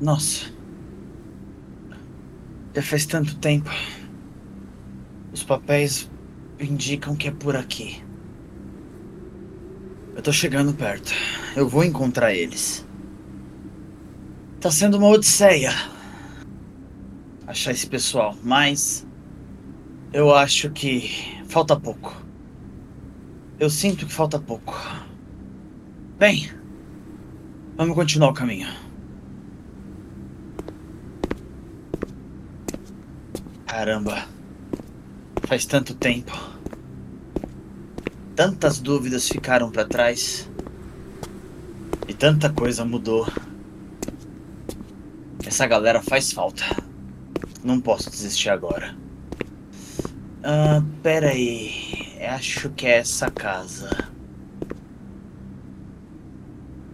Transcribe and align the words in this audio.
Nossa. 0.00 0.46
Já 2.74 2.82
faz 2.82 3.06
tanto 3.06 3.36
tempo. 3.38 3.70
Os 5.32 5.42
papéis 5.42 6.10
indicam 6.60 7.16
que 7.16 7.28
é 7.28 7.30
por 7.30 7.56
aqui. 7.56 8.02
Eu 10.14 10.22
tô 10.22 10.32
chegando 10.32 10.72
perto. 10.72 11.12
Eu 11.56 11.68
vou 11.68 11.84
encontrar 11.84 12.32
eles. 12.32 12.86
Tá 14.60 14.70
sendo 14.70 14.98
uma 14.98 15.08
odisseia 15.08 15.72
achar 17.46 17.70
esse 17.70 17.86
pessoal, 17.86 18.36
mas 18.44 19.06
eu 20.12 20.34
acho 20.34 20.70
que 20.70 21.10
falta 21.48 21.78
pouco. 21.78 22.14
Eu 23.58 23.70
sinto 23.70 24.06
que 24.06 24.12
falta 24.12 24.38
pouco. 24.38 24.78
Bem, 26.18 26.50
vamos 27.76 27.94
continuar 27.94 28.30
o 28.30 28.34
caminho. 28.34 28.68
Caramba, 33.78 34.26
faz 35.46 35.64
tanto 35.64 35.94
tempo. 35.94 36.32
Tantas 38.34 38.80
dúvidas 38.80 39.28
ficaram 39.28 39.70
para 39.70 39.84
trás. 39.84 40.50
E 42.08 42.12
tanta 42.12 42.50
coisa 42.50 42.84
mudou. 42.84 43.24
Essa 45.46 45.64
galera 45.68 46.02
faz 46.02 46.32
falta. 46.32 46.64
Não 47.62 47.80
posso 47.80 48.10
desistir 48.10 48.50
agora. 48.50 48.96
Ah, 50.42 50.82
pera 51.00 51.28
aí. 51.28 52.18
Acho 52.28 52.70
que 52.70 52.84
é 52.84 52.96
essa 52.96 53.30
casa. 53.30 54.10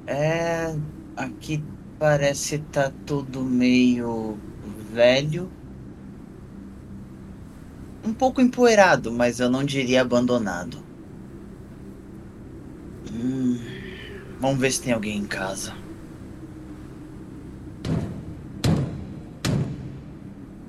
É. 0.07 0.77
Aqui 1.17 1.65
parece 1.99 2.59
tá 2.59 2.93
tudo 3.07 3.43
meio 3.43 4.39
velho. 4.93 5.51
Um 8.05 8.13
pouco 8.13 8.41
empoeirado, 8.41 9.11
mas 9.11 9.41
eu 9.41 9.49
não 9.49 9.65
diria 9.65 10.03
abandonado. 10.03 10.79
Hum, 13.11 13.59
vamos 14.39 14.59
ver 14.59 14.73
se 14.73 14.83
tem 14.83 14.93
alguém 14.93 15.17
em 15.17 15.27
casa. 15.27 15.75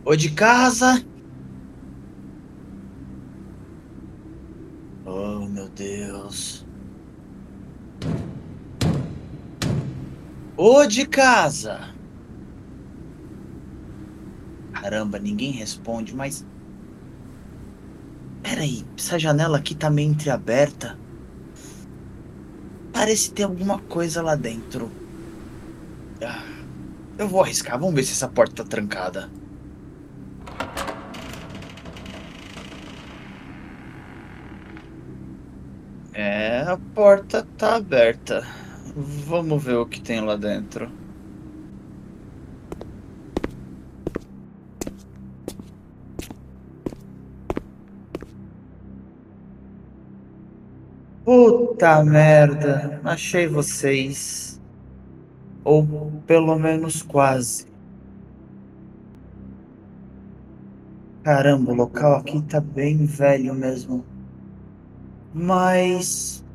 Ô 0.06 0.16
de 0.16 0.30
casa! 0.32 1.04
Oh, 5.06 5.46
meu 5.48 5.68
Deus. 5.70 6.66
Ô 10.56 10.86
de 10.86 11.06
casa! 11.06 11.94
Caramba, 14.72 15.20
ninguém 15.20 15.52
responde, 15.52 16.16
mas. 16.16 16.46
Peraí, 18.48 18.86
essa 18.96 19.18
janela 19.18 19.58
aqui 19.58 19.74
tá 19.74 19.90
meio 19.90 20.12
entreaberta. 20.12 20.96
Parece 22.94 23.32
ter 23.32 23.42
alguma 23.42 23.80
coisa 23.80 24.22
lá 24.22 24.36
dentro. 24.36 24.92
Ah, 26.22 26.44
eu 27.18 27.28
vou 27.28 27.42
arriscar, 27.42 27.80
vamos 27.80 27.96
ver 27.96 28.04
se 28.04 28.12
essa 28.12 28.28
porta 28.28 28.64
tá 28.64 28.70
trancada. 28.70 29.32
É, 36.14 36.62
a 36.68 36.78
porta 36.78 37.48
tá 37.58 37.78
aberta. 37.78 38.46
Vamos 38.96 39.64
ver 39.64 39.78
o 39.78 39.88
que 39.88 40.00
tem 40.00 40.22
lá 40.22 40.36
dentro. 40.36 40.92
Puta 51.76 52.06
merda, 52.06 53.02
achei 53.04 53.48
vocês. 53.48 54.62
Ou 55.62 55.86
pelo 56.26 56.58
menos 56.58 57.02
quase. 57.02 57.68
Caramba, 61.22 61.74
o 61.74 61.76
local 61.76 62.16
aqui 62.16 62.42
tá 62.44 62.62
bem 62.62 63.06
velho 63.06 63.54
mesmo. 63.54 64.06
Mas. 65.34 66.46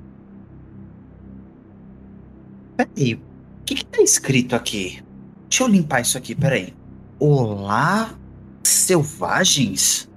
Peraí, 2.78 3.12
o 3.16 3.20
que, 3.66 3.74
que 3.74 3.84
tá 3.84 4.00
escrito 4.00 4.56
aqui? 4.56 5.02
Deixa 5.50 5.64
eu 5.64 5.68
limpar 5.68 6.00
isso 6.00 6.16
aqui, 6.16 6.34
peraí. 6.34 6.72
Olá, 7.18 8.14
selvagens? 8.64 10.09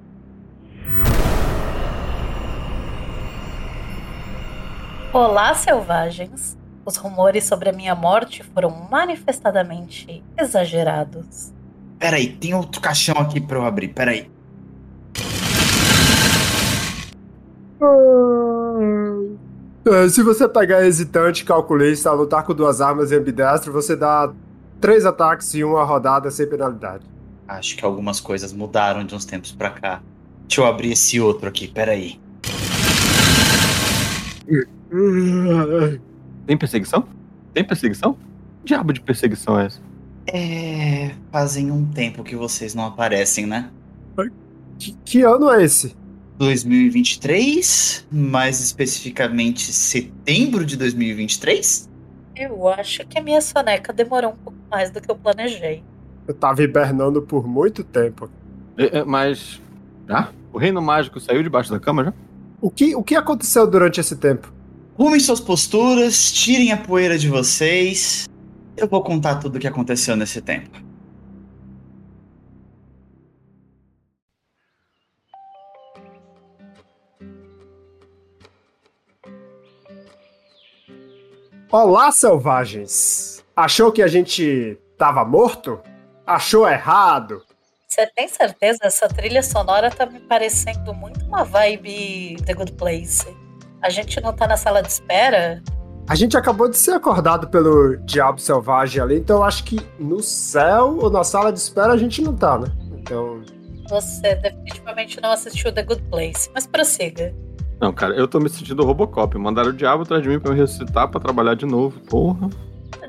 Olá, 5.13 5.53
selvagens. 5.53 6.57
Os 6.83 6.97
rumores 6.97 7.43
sobre 7.43 7.69
a 7.69 7.71
minha 7.71 7.93
morte 7.93 8.41
foram 8.41 8.71
manifestadamente 8.89 10.23
exagerados. 10.35 11.53
Peraí, 11.99 12.29
tem 12.29 12.55
outro 12.55 12.81
caixão 12.81 13.15
aqui 13.19 13.39
pra 13.39 13.59
eu 13.59 13.63
abrir, 13.63 13.89
peraí. 13.89 14.27
É, 19.85 20.09
se 20.09 20.23
você 20.23 20.49
pegar 20.49 20.83
hesitante, 20.83 21.45
calculista, 21.45 22.11
lutar 22.11 22.43
com 22.43 22.55
duas 22.55 22.81
armas 22.81 23.11
e 23.11 23.15
ambidestro, 23.15 23.71
você 23.71 23.95
dá 23.95 24.33
três 24.81 25.05
ataques 25.05 25.53
e 25.53 25.63
uma 25.63 25.83
rodada 25.83 26.31
sem 26.31 26.49
penalidade. 26.49 27.05
Acho 27.47 27.77
que 27.77 27.85
algumas 27.85 28.19
coisas 28.19 28.51
mudaram 28.51 29.05
de 29.05 29.13
uns 29.13 29.25
tempos 29.25 29.51
pra 29.51 29.69
cá. 29.69 30.01
Deixa 30.47 30.61
eu 30.61 30.65
abrir 30.65 30.93
esse 30.93 31.21
outro 31.21 31.47
aqui, 31.47 31.67
peraí. 31.67 32.19
Tem 36.45 36.57
perseguição? 36.57 37.07
Tem 37.53 37.63
perseguição? 37.63 38.13
Que 38.63 38.67
diabo 38.67 38.93
de 38.93 39.01
perseguição 39.01 39.59
é 39.59 39.65
essa? 39.65 39.81
É. 40.27 41.11
Fazem 41.31 41.71
um 41.71 41.85
tempo 41.85 42.23
que 42.23 42.35
vocês 42.35 42.75
não 42.75 42.85
aparecem, 42.85 43.45
né? 43.45 43.69
Que, 44.77 44.95
que 45.05 45.21
ano 45.21 45.51
é 45.51 45.63
esse? 45.63 45.95
2023, 46.37 48.07
mais 48.11 48.59
especificamente 48.59 49.71
setembro 49.71 50.65
de 50.65 50.75
2023? 50.77 51.89
Eu 52.35 52.67
acho 52.67 53.05
que 53.07 53.17
a 53.17 53.21
minha 53.21 53.41
soneca 53.41 53.93
demorou 53.93 54.31
um 54.31 54.35
pouco 54.35 54.59
mais 54.69 54.89
do 54.89 54.99
que 54.99 55.09
eu 55.09 55.15
planejei. 55.15 55.83
Eu 56.27 56.33
tava 56.33 56.63
hibernando 56.63 57.21
por 57.21 57.47
muito 57.47 57.83
tempo. 57.83 58.29
É, 58.77 58.99
é, 58.99 59.03
mas. 59.03 59.61
Ah, 60.09 60.29
o 60.51 60.57
reino 60.57 60.81
mágico 60.81 61.19
saiu 61.19 61.43
debaixo 61.43 61.71
da 61.71 61.79
cama 61.79 62.05
já? 62.05 62.13
O 62.59 62.69
que, 62.69 62.95
o 62.95 63.03
que 63.03 63.15
aconteceu 63.15 63.67
durante 63.67 63.99
esse 63.99 64.15
tempo? 64.15 64.52
Rumem 64.95 65.19
suas 65.19 65.39
posturas, 65.39 66.31
tirem 66.31 66.71
a 66.71 66.77
poeira 66.77 67.17
de 67.17 67.27
vocês. 67.27 68.29
Eu 68.77 68.87
vou 68.87 69.03
contar 69.03 69.37
tudo 69.37 69.55
o 69.55 69.59
que 69.59 69.67
aconteceu 69.67 70.15
nesse 70.15 70.39
tempo. 70.39 70.69
Olá, 81.71 82.11
selvagens! 82.11 83.43
Achou 83.55 83.91
que 83.91 84.03
a 84.03 84.07
gente 84.07 84.77
tava 84.95 85.25
morto? 85.25 85.81
Achou 86.23 86.69
errado? 86.69 87.43
Você 87.87 88.05
tem 88.15 88.27
certeza? 88.27 88.77
Essa 88.83 89.07
trilha 89.07 89.41
sonora 89.41 89.89
tá 89.89 90.05
me 90.05 90.19
parecendo 90.19 90.93
muito 90.93 91.25
uma 91.25 91.43
vibe 91.43 92.35
The 92.45 92.53
Good 92.53 92.73
Place. 92.73 93.42
A 93.83 93.89
gente 93.89 94.19
não 94.21 94.31
tá 94.31 94.47
na 94.47 94.55
sala 94.55 94.81
de 94.81 94.89
espera? 94.89 95.61
A 96.07 96.15
gente 96.15 96.37
acabou 96.37 96.69
de 96.69 96.77
ser 96.77 96.91
acordado 96.91 97.49
pelo 97.49 97.97
diabo 97.97 98.39
selvagem 98.39 99.01
ali, 99.01 99.17
então 99.17 99.37
eu 99.37 99.43
acho 99.43 99.63
que 99.65 99.79
no 99.99 100.21
céu 100.21 100.97
ou 101.01 101.09
na 101.09 101.23
sala 101.23 101.51
de 101.51 101.59
espera 101.59 101.93
a 101.93 101.97
gente 101.97 102.21
não 102.21 102.33
tá, 102.33 102.57
né? 102.57 102.67
Então. 102.97 103.41
Você 103.89 104.35
definitivamente 104.35 105.21
não 105.21 105.31
assistiu 105.31 105.71
The 105.71 105.83
Good 105.83 106.03
Place, 106.03 106.49
mas 106.53 106.65
prossiga. 106.65 107.35
Não, 107.81 107.91
cara, 107.91 108.15
eu 108.15 108.27
tô 108.27 108.39
me 108.39 108.49
sentindo 108.49 108.85
Robocop. 108.85 109.37
Mandaram 109.37 109.69
o 109.69 109.73
diabo 109.73 110.03
atrás 110.03 110.23
de 110.23 110.29
mim 110.29 110.39
pra 110.39 110.53
me 110.53 110.57
ressuscitar, 110.57 111.09
pra 111.09 111.19
trabalhar 111.19 111.55
de 111.55 111.65
novo. 111.65 111.99
Porra. 112.01 112.49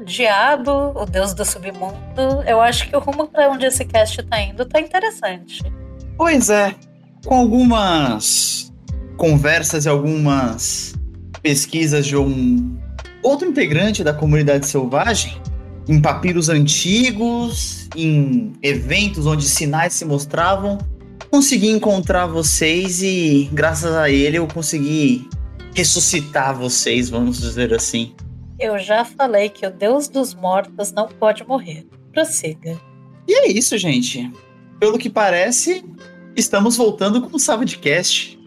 Diabo, 0.05 0.93
o 0.97 1.07
deus 1.07 1.33
do 1.35 1.45
submundo, 1.45 2.43
eu 2.47 2.61
acho 2.61 2.89
que 2.89 2.97
o 2.97 2.99
rumo 2.99 3.29
pra 3.29 3.49
onde 3.49 3.67
esse 3.67 3.85
cast 3.85 4.21
tá 4.25 4.41
indo 4.41 4.65
tá 4.65 4.81
interessante. 4.81 5.63
Pois 6.17 6.51
é, 6.51 6.75
com 7.25 7.37
algumas 7.37 8.74
conversas 9.25 9.87
e 9.87 9.89
algumas 9.89 10.95
pesquisas 11.41 12.05
de 12.05 12.15
um 12.15 12.77
outro 13.23 13.49
integrante 13.49 14.05
da 14.05 14.13
comunidade 14.13 14.67
selvagem, 14.67 15.41
em 15.89 15.99
papiros 15.99 16.51
antigos, 16.51 17.89
em 17.97 18.53
eventos 18.63 19.25
onde 19.25 19.49
sinais 19.49 19.95
se 19.95 20.05
mostravam, 20.05 20.77
consegui 21.31 21.71
encontrar 21.71 22.27
vocês 22.27 23.03
e, 23.03 23.49
graças 23.51 23.95
a 23.95 24.11
ele, 24.11 24.37
eu 24.37 24.47
consegui 24.47 25.27
ressuscitar 25.75 26.55
vocês, 26.55 27.09
vamos 27.09 27.41
dizer 27.41 27.73
assim. 27.73 28.15
Eu 28.61 28.79
já 28.79 29.07
falei 29.07 29.49
que 29.49 29.67
o 29.67 29.71
deus 29.71 30.07
dos 30.07 30.35
mortos 30.35 30.93
não 30.93 31.09
pode 31.09 31.49
morrer. 31.49 31.87
prossiga. 32.13 32.79
E 33.27 33.33
é 33.33 33.49
isso, 33.51 33.79
gente. 33.79 34.31
Pelo 34.79 34.99
que 34.99 35.09
parece, 35.09 35.83
estamos 36.37 36.77
voltando 36.77 37.23
com 37.23 37.35
o 37.35 37.41
Savage 37.41 37.79
Cast. 37.79 38.44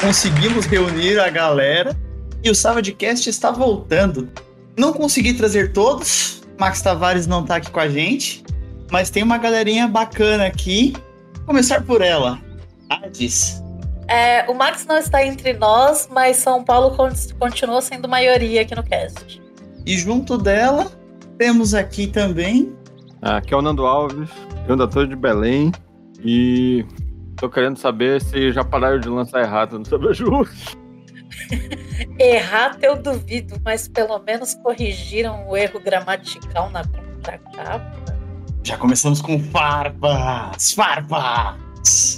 Conseguimos 0.00 0.66
reunir 0.66 1.18
a 1.18 1.28
galera 1.28 1.96
e 2.42 2.50
o 2.50 2.54
Savage 2.54 2.92
Cast 2.92 3.28
está 3.28 3.50
voltando. 3.50 4.30
Não 4.76 4.92
consegui 4.92 5.34
trazer 5.34 5.72
todos, 5.72 6.42
Max 6.58 6.80
Tavares 6.80 7.26
não 7.26 7.44
tá 7.44 7.56
aqui 7.56 7.70
com 7.70 7.80
a 7.80 7.88
gente, 7.88 8.42
mas 8.90 9.10
tem 9.10 9.22
uma 9.22 9.36
galerinha 9.36 9.86
bacana 9.86 10.46
aqui. 10.46 10.94
Vou 11.36 11.46
começar 11.46 11.82
por 11.82 12.00
ela, 12.00 12.40
Hades. 12.88 13.62
É, 14.08 14.50
o 14.50 14.54
Max 14.54 14.86
não 14.86 14.96
está 14.96 15.24
entre 15.24 15.52
nós, 15.52 16.08
mas 16.10 16.38
São 16.38 16.64
Paulo 16.64 16.96
con- 16.96 17.10
continua 17.38 17.80
sendo 17.82 18.08
maioria 18.08 18.62
aqui 18.62 18.74
no 18.74 18.82
cast. 18.82 19.40
E 19.86 19.98
junto 19.98 20.36
dela, 20.38 20.90
temos 21.38 21.74
aqui 21.74 22.06
também 22.06 22.74
Aqui 23.22 23.52
é 23.52 23.56
o 23.56 23.60
Nando 23.60 23.84
Alves, 23.84 24.30
eu 24.66 24.72
ainda 24.72 25.06
de 25.06 25.14
Belém 25.14 25.70
e 26.24 26.86
tô 27.40 27.48
querendo 27.48 27.78
saber 27.78 28.20
se 28.20 28.52
já 28.52 28.62
pararam 28.62 29.00
de 29.00 29.08
lançar 29.08 29.40
errado 29.40 29.78
no 29.78 29.84
Sabaju. 29.86 30.46
Errar 32.18 32.76
eu 32.82 33.00
duvido, 33.00 33.56
mas 33.64 33.88
pelo 33.88 34.18
menos 34.18 34.54
corrigiram 34.54 35.48
o 35.48 35.56
erro 35.56 35.80
gramatical 35.80 36.70
na 36.70 36.84
contracapa. 36.84 38.04
Já 38.62 38.76
começamos 38.76 39.22
com 39.22 39.40
farpas, 39.40 40.74
farpas. 40.74 42.16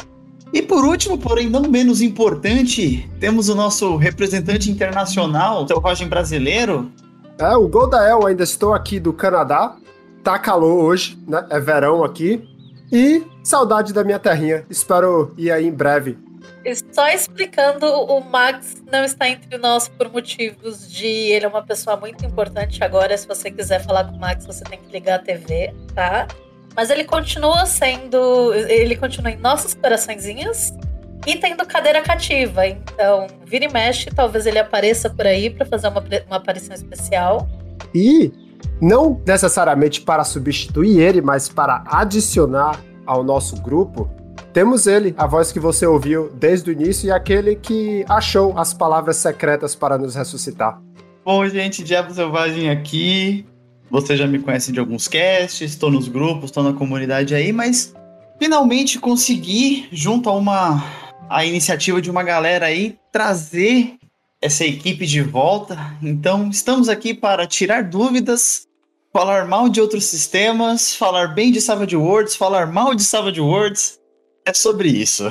E 0.52 0.60
por 0.60 0.84
último, 0.84 1.16
porém 1.16 1.48
não 1.48 1.62
menos 1.62 2.02
importante, 2.02 3.08
temos 3.20 3.48
o 3.48 3.54
nosso 3.54 3.96
representante 3.96 4.70
internacional, 4.70 5.66
selvagem 5.68 6.08
brasileiro. 6.08 6.90
É, 7.38 7.56
o 7.56 7.68
Goldael, 7.68 8.26
ainda 8.26 8.42
estou 8.42 8.74
aqui 8.74 8.98
do 8.98 9.12
Canadá. 9.12 9.76
Tá 10.22 10.38
calor 10.38 10.84
hoje, 10.84 11.18
né? 11.26 11.46
É 11.48 11.58
verão 11.58 12.04
aqui. 12.04 12.51
E 12.92 13.24
saudade 13.42 13.92
da 13.92 14.04
minha 14.04 14.18
terrinha. 14.18 14.66
Espero 14.68 15.32
ir 15.38 15.50
aí 15.50 15.66
em 15.66 15.72
breve. 15.72 16.18
E 16.64 16.74
só 16.92 17.08
explicando, 17.08 17.86
o 17.86 18.20
Max 18.20 18.82
não 18.90 19.02
está 19.02 19.28
entre 19.28 19.56
nós 19.58 19.88
por 19.88 20.10
motivos 20.10 20.88
de 20.90 21.06
ele 21.06 21.46
é 21.46 21.48
uma 21.48 21.62
pessoa 21.62 21.96
muito 21.96 22.24
importante 22.24 22.84
agora. 22.84 23.16
Se 23.16 23.26
você 23.26 23.50
quiser 23.50 23.82
falar 23.82 24.04
com 24.04 24.16
o 24.16 24.20
Max, 24.20 24.46
você 24.46 24.62
tem 24.62 24.78
que 24.78 24.92
ligar 24.92 25.16
a 25.16 25.18
TV, 25.18 25.74
tá? 25.94 26.28
Mas 26.76 26.90
ele 26.90 27.04
continua 27.04 27.66
sendo. 27.66 28.52
Ele 28.54 28.94
continua 28.94 29.30
em 29.30 29.36
nossos 29.36 29.74
coraçõezinhos 29.74 30.72
e 31.26 31.36
tendo 31.36 31.64
cadeira 31.66 32.02
cativa. 32.02 32.66
Então, 32.66 33.26
vira 33.44 33.64
e 33.64 33.72
mexe, 33.72 34.10
talvez 34.10 34.46
ele 34.46 34.58
apareça 34.58 35.10
por 35.10 35.26
aí 35.26 35.50
para 35.50 35.66
fazer 35.66 35.88
uma, 35.88 36.04
uma 36.26 36.36
aparição 36.36 36.74
especial. 36.74 37.48
E 37.94 38.32
não 38.82 39.22
necessariamente 39.24 40.00
para 40.00 40.24
substituir 40.24 40.98
ele, 40.98 41.22
mas 41.22 41.48
para 41.48 41.84
adicionar 41.86 42.82
ao 43.06 43.22
nosso 43.22 43.54
grupo, 43.62 44.10
temos 44.52 44.88
ele, 44.88 45.14
a 45.16 45.24
voz 45.24 45.52
que 45.52 45.60
você 45.60 45.86
ouviu 45.86 46.30
desde 46.34 46.68
o 46.68 46.72
início 46.72 47.06
e 47.06 47.12
aquele 47.12 47.54
que 47.54 48.04
achou 48.08 48.58
as 48.58 48.74
palavras 48.74 49.16
secretas 49.18 49.76
para 49.76 49.96
nos 49.96 50.16
ressuscitar. 50.16 50.82
Bom, 51.24 51.48
gente, 51.48 51.84
Diabo 51.84 52.12
Selvagem 52.12 52.68
aqui. 52.70 53.46
Você 53.88 54.16
já 54.16 54.26
me 54.26 54.40
conhece 54.40 54.72
de 54.72 54.80
alguns 54.80 55.06
casts, 55.06 55.60
estou 55.60 55.90
nos 55.90 56.08
grupos, 56.08 56.46
estou 56.46 56.64
na 56.64 56.72
comunidade 56.72 57.34
aí, 57.34 57.52
mas 57.52 57.94
finalmente 58.38 58.98
consegui, 58.98 59.86
junto 59.92 60.28
a 60.28 60.32
uma 60.32 60.82
a 61.30 61.44
iniciativa 61.46 62.02
de 62.02 62.10
uma 62.10 62.22
galera 62.22 62.66
aí, 62.66 62.98
trazer 63.12 63.96
essa 64.40 64.64
equipe 64.64 65.06
de 65.06 65.22
volta. 65.22 65.78
Então, 66.02 66.50
estamos 66.50 66.88
aqui 66.88 67.14
para 67.14 67.46
tirar 67.46 67.84
dúvidas, 67.84 68.66
falar 69.12 69.46
mal 69.46 69.68
de 69.68 69.80
outros 69.80 70.06
sistemas, 70.06 70.94
falar 70.94 71.28
bem 71.28 71.52
de 71.52 71.60
Savage 71.60 71.96
Worlds, 71.96 72.34
falar 72.34 72.66
mal 72.66 72.94
de 72.94 73.04
Savage 73.04 73.40
Worlds. 73.40 74.00
É 74.44 74.52
sobre 74.52 74.88
isso. 74.88 75.30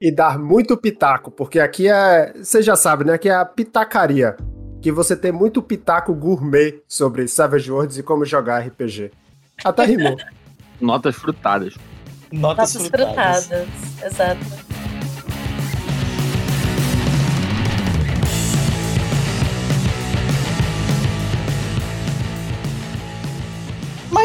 E 0.00 0.10
dar 0.10 0.38
muito 0.38 0.76
pitaco, 0.76 1.30
porque 1.30 1.58
aqui 1.58 1.88
é. 1.88 2.32
Você 2.36 2.62
já 2.62 2.76
sabe, 2.76 3.04
né? 3.04 3.14
Aqui 3.14 3.28
é 3.28 3.34
a 3.34 3.44
pitacaria. 3.44 4.36
Que 4.82 4.92
você 4.92 5.16
tem 5.16 5.32
muito 5.32 5.62
pitaco 5.62 6.14
gourmet 6.14 6.82
sobre 6.86 7.26
Savage 7.26 7.70
Worlds 7.72 7.96
e 7.96 8.02
como 8.02 8.24
jogar 8.26 8.58
RPG. 8.66 9.10
Até 9.64 9.84
rimou. 9.86 10.16
Notas 10.78 11.16
frutadas. 11.16 11.74
Notas, 12.30 12.74
Nossas 12.74 12.88
frutadas. 12.88 13.46
frutadas. 13.46 13.68
Exato. 14.04 14.73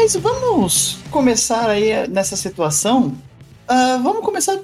Mas 0.02 0.16
vamos 0.16 0.96
começar 1.10 1.68
aí 1.68 2.08
nessa 2.08 2.34
situação. 2.34 3.14
Ah, 3.68 4.00
vamos 4.02 4.24
começar. 4.24 4.58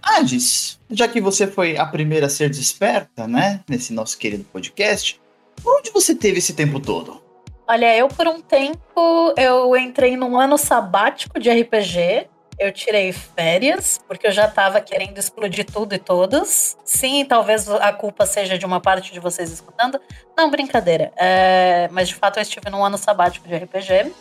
Hades, 0.00 0.78
já 0.88 1.08
que 1.08 1.20
você 1.20 1.48
foi 1.48 1.76
a 1.76 1.84
primeira 1.84 2.26
a 2.26 2.28
ser 2.28 2.48
desperta, 2.48 3.26
né? 3.26 3.64
Nesse 3.68 3.92
nosso 3.92 4.16
querido 4.16 4.44
podcast. 4.44 5.20
Onde 5.66 5.90
você 5.90 6.14
teve 6.14 6.38
esse 6.38 6.54
tempo 6.54 6.78
todo? 6.78 7.20
Olha, 7.66 7.96
eu 7.96 8.06
por 8.06 8.28
um 8.28 8.40
tempo 8.40 9.34
eu 9.36 9.76
entrei 9.76 10.16
num 10.16 10.38
ano 10.38 10.56
sabático 10.56 11.40
de 11.40 11.50
RPG. 11.50 12.28
Eu 12.56 12.70
tirei 12.70 13.12
férias, 13.12 13.98
porque 14.06 14.28
eu 14.28 14.32
já 14.32 14.46
tava 14.46 14.80
querendo 14.80 15.18
explodir 15.18 15.66
tudo 15.66 15.96
e 15.96 15.98
todos. 15.98 16.76
Sim, 16.84 17.24
talvez 17.24 17.68
a 17.68 17.92
culpa 17.92 18.24
seja 18.24 18.56
de 18.56 18.64
uma 18.64 18.80
parte 18.80 19.12
de 19.12 19.18
vocês 19.18 19.50
escutando. 19.50 20.00
Não, 20.38 20.48
brincadeira. 20.48 21.12
É, 21.16 21.88
mas 21.90 22.06
de 22.06 22.14
fato 22.14 22.38
eu 22.38 22.42
estive 22.42 22.70
num 22.70 22.84
ano 22.84 22.96
sabático 22.96 23.48
de 23.48 23.56
RPG. 23.56 24.12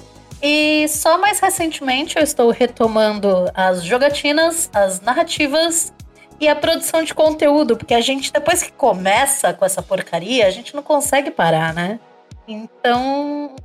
E 0.42 0.88
só 0.88 1.18
mais 1.18 1.40
recentemente 1.40 2.18
eu 2.18 2.24
estou 2.24 2.52
retomando 2.52 3.50
as 3.54 3.84
jogatinas, 3.84 4.70
as 4.74 5.02
narrativas 5.02 5.94
e 6.40 6.48
a 6.48 6.56
produção 6.56 7.04
de 7.04 7.14
conteúdo, 7.14 7.78
porque 7.78 7.94
a 7.94 8.02
gente, 8.02 8.32
depois 8.32 8.62
que 8.62 8.72
começa 8.72 9.54
com 9.54 9.66
essa 9.66 9.82
porcaria, 9.82 10.46
a 10.46 10.52
gente 10.52 10.76
não 10.76 10.84
consegue 10.84 11.32
parar, 11.32 11.74
né? 11.74 12.00
Então, 12.48 13.56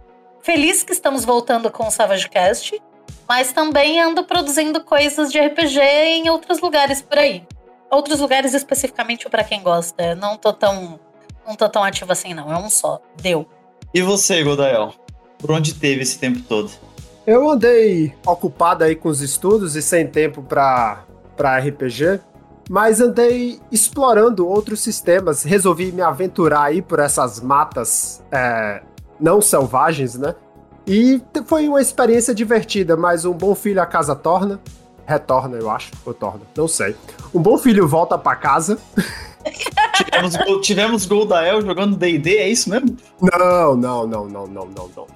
feliz 0.43 0.83
que 0.83 0.93
estamos 0.93 1.25
voltando 1.25 1.71
com 1.71 1.87
o 1.87 1.91
Savage 1.91 2.29
Cast, 2.29 2.81
mas 3.29 3.53
também 3.53 4.01
ando 4.01 4.25
produzindo 4.25 4.83
coisas 4.83 5.31
de 5.31 5.39
RPG 5.39 5.81
em 5.81 6.31
outros 6.31 6.61
lugares 6.61 7.03
por 7.03 7.19
aí. 7.19 7.47
Outros 7.91 8.21
lugares 8.21 8.55
especificamente 8.55 9.29
para 9.29 9.45
quem 9.45 9.63
gosta. 9.63 10.15
Não 10.15 10.37
tô 10.37 10.53
tão 10.53 10.99
não 11.47 11.57
tô 11.57 11.69
tão 11.69 11.83
ativo 11.83 12.13
assim 12.13 12.35
não, 12.35 12.53
é 12.53 12.57
um 12.57 12.71
só. 12.71 13.01
Deu. 13.21 13.49
E 13.93 14.03
você, 14.03 14.43
Godael? 14.43 14.95
Por 15.41 15.51
onde 15.51 15.75
teve 15.75 16.03
esse 16.03 16.19
tempo 16.19 16.41
todo? 16.49 16.71
Eu 17.27 17.49
andei 17.51 18.13
ocupado 18.27 18.85
aí 18.85 18.95
com 18.97 19.09
os 19.09 19.21
estudos 19.21 19.77
e 19.77 19.83
sem 19.83 20.07
tempo 20.07 20.43
pra, 20.43 21.05
pra 21.37 21.59
RPG, 21.59 22.21
mas 22.69 23.01
andei 23.01 23.61
explorando 23.71 24.47
outros 24.49 24.81
sistemas. 24.81 25.43
Resolvi 25.43 25.93
me 25.93 26.03
aventurar 26.03 26.65
aí 26.65 26.83
por 26.83 26.99
essas 26.99 27.41
matas 27.41 28.23
é, 28.33 28.83
não 29.19 29.41
selvagens, 29.41 30.15
né? 30.17 30.35
E 30.87 31.21
foi 31.47 31.69
uma 31.69 31.81
experiência 31.81 32.35
divertida, 32.35 32.97
mas 32.97 33.25
um 33.25 33.33
bom 33.35 33.55
filho 33.55 33.81
a 33.81 33.87
casa 33.87 34.15
torna. 34.17 34.59
Retorna, 35.07 35.57
eu 35.57 35.69
acho, 35.71 35.91
ou 36.07 36.15
torna, 36.15 36.41
não 36.57 36.69
sei. 36.69 36.95
Um 37.35 37.41
bom 37.41 37.59
filho 37.59 37.87
volta 37.87 38.17
pra 38.17 38.35
casa. 38.37 38.79
Tivemos, 39.97 40.37
Gol- 40.37 40.61
tivemos 40.61 41.07
Goldael 41.07 41.61
jogando 41.63 41.97
D&D, 41.97 42.37
é 42.39 42.49
isso 42.49 42.71
mesmo? 42.71 42.97
Não, 43.21 43.77
não, 43.77 44.07
não, 44.07 44.29
não, 44.29 44.47
não, 44.47 44.67
não, 44.67 44.91
não. 44.97 45.07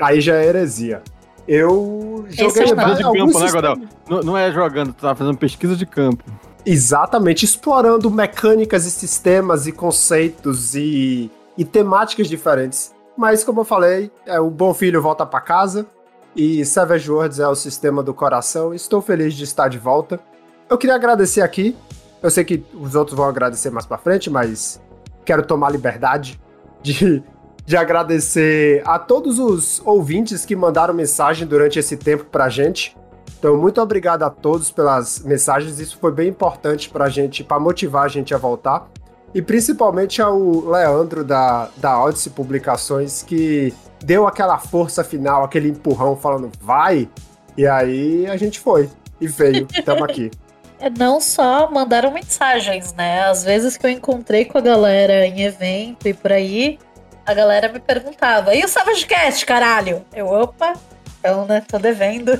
Aí 0.00 0.20
já 0.20 0.36
é 0.36 0.46
heresia. 0.46 1.02
Eu 1.46 2.26
joguei 2.28 2.62
é 2.62 2.66
de 2.66 3.02
campo, 3.02 3.40
né, 3.40 3.50
Godel? 3.50 3.76
Não, 4.08 4.20
não 4.20 4.38
é 4.38 4.52
jogando, 4.52 4.92
tu 4.92 5.02
tá 5.02 5.14
fazendo 5.14 5.36
pesquisa 5.36 5.74
de 5.74 5.84
campo. 5.84 6.24
Exatamente, 6.64 7.44
explorando 7.44 8.10
mecânicas 8.10 8.84
e 8.86 8.90
sistemas 8.90 9.66
e 9.66 9.72
conceitos 9.72 10.74
e, 10.74 11.30
e 11.56 11.64
temáticas 11.64 12.28
diferentes. 12.28 12.94
Mas, 13.16 13.42
como 13.42 13.60
eu 13.60 13.64
falei, 13.64 14.10
é, 14.26 14.38
o 14.38 14.50
bom 14.50 14.72
filho 14.72 15.02
volta 15.02 15.26
pra 15.26 15.40
casa 15.40 15.86
e 16.34 16.64
Savage 16.64 17.10
Worlds 17.10 17.40
é 17.40 17.48
o 17.48 17.54
sistema 17.54 18.02
do 18.02 18.14
coração. 18.14 18.72
Estou 18.72 19.02
feliz 19.02 19.34
de 19.34 19.44
estar 19.44 19.68
de 19.68 19.78
volta. 19.78 20.20
Eu 20.68 20.78
queria 20.78 20.94
agradecer 20.94 21.42
aqui. 21.42 21.76
Eu 22.22 22.30
sei 22.30 22.44
que 22.44 22.64
os 22.74 22.94
outros 22.94 23.16
vão 23.16 23.26
agradecer 23.26 23.70
mais 23.70 23.86
pra 23.86 23.98
frente, 23.98 24.30
mas 24.30 24.80
quero 25.24 25.44
tomar 25.44 25.68
a 25.68 25.70
liberdade 25.70 26.40
de, 26.82 27.22
de 27.70 27.76
agradecer 27.76 28.82
a 28.84 28.98
todos 28.98 29.38
os 29.38 29.80
ouvintes 29.84 30.44
que 30.44 30.56
mandaram 30.56 30.92
mensagem 30.92 31.46
durante 31.46 31.78
esse 31.78 31.96
tempo 31.96 32.24
pra 32.24 32.48
gente. 32.48 32.96
Então, 33.38 33.56
muito 33.56 33.80
obrigado 33.80 34.24
a 34.24 34.28
todos 34.28 34.72
pelas 34.72 35.20
mensagens. 35.20 35.78
Isso 35.78 35.96
foi 35.96 36.10
bem 36.10 36.28
importante 36.28 36.90
pra 36.90 37.08
gente, 37.08 37.44
pra 37.44 37.60
motivar 37.60 38.06
a 38.06 38.08
gente 38.08 38.34
a 38.34 38.38
voltar. 38.38 38.88
E 39.32 39.40
principalmente 39.40 40.20
ao 40.20 40.68
Leandro 40.68 41.22
da, 41.22 41.68
da 41.76 42.02
Odyssey 42.02 42.32
Publicações, 42.32 43.22
que 43.22 43.72
deu 44.04 44.26
aquela 44.26 44.58
força 44.58 45.04
final, 45.04 45.44
aquele 45.44 45.68
empurrão, 45.68 46.16
falando, 46.16 46.50
vai! 46.60 47.08
E 47.56 47.68
aí 47.68 48.26
a 48.26 48.36
gente 48.36 48.58
foi. 48.58 48.90
E 49.20 49.28
veio. 49.28 49.68
Tamo 49.86 50.02
aqui. 50.02 50.28
É, 50.80 50.90
Não 50.90 51.20
só 51.20 51.70
mandaram 51.70 52.10
mensagens, 52.10 52.92
né? 52.94 53.22
Às 53.26 53.44
vezes 53.44 53.76
que 53.76 53.86
eu 53.86 53.90
encontrei 53.90 54.44
com 54.44 54.58
a 54.58 54.60
galera 54.60 55.24
em 55.24 55.42
evento 55.42 56.08
e 56.08 56.12
por 56.12 56.32
aí, 56.32 56.80
a 57.30 57.34
galera 57.34 57.68
me 57.68 57.78
perguntava: 57.78 58.54
e 58.54 58.64
o 58.64 58.68
Savage 58.68 59.06
Cast, 59.06 59.46
caralho? 59.46 60.04
Eu, 60.14 60.26
opa, 60.26 60.74
então, 61.18 61.46
né, 61.46 61.62
tô 61.66 61.78
devendo. 61.78 62.38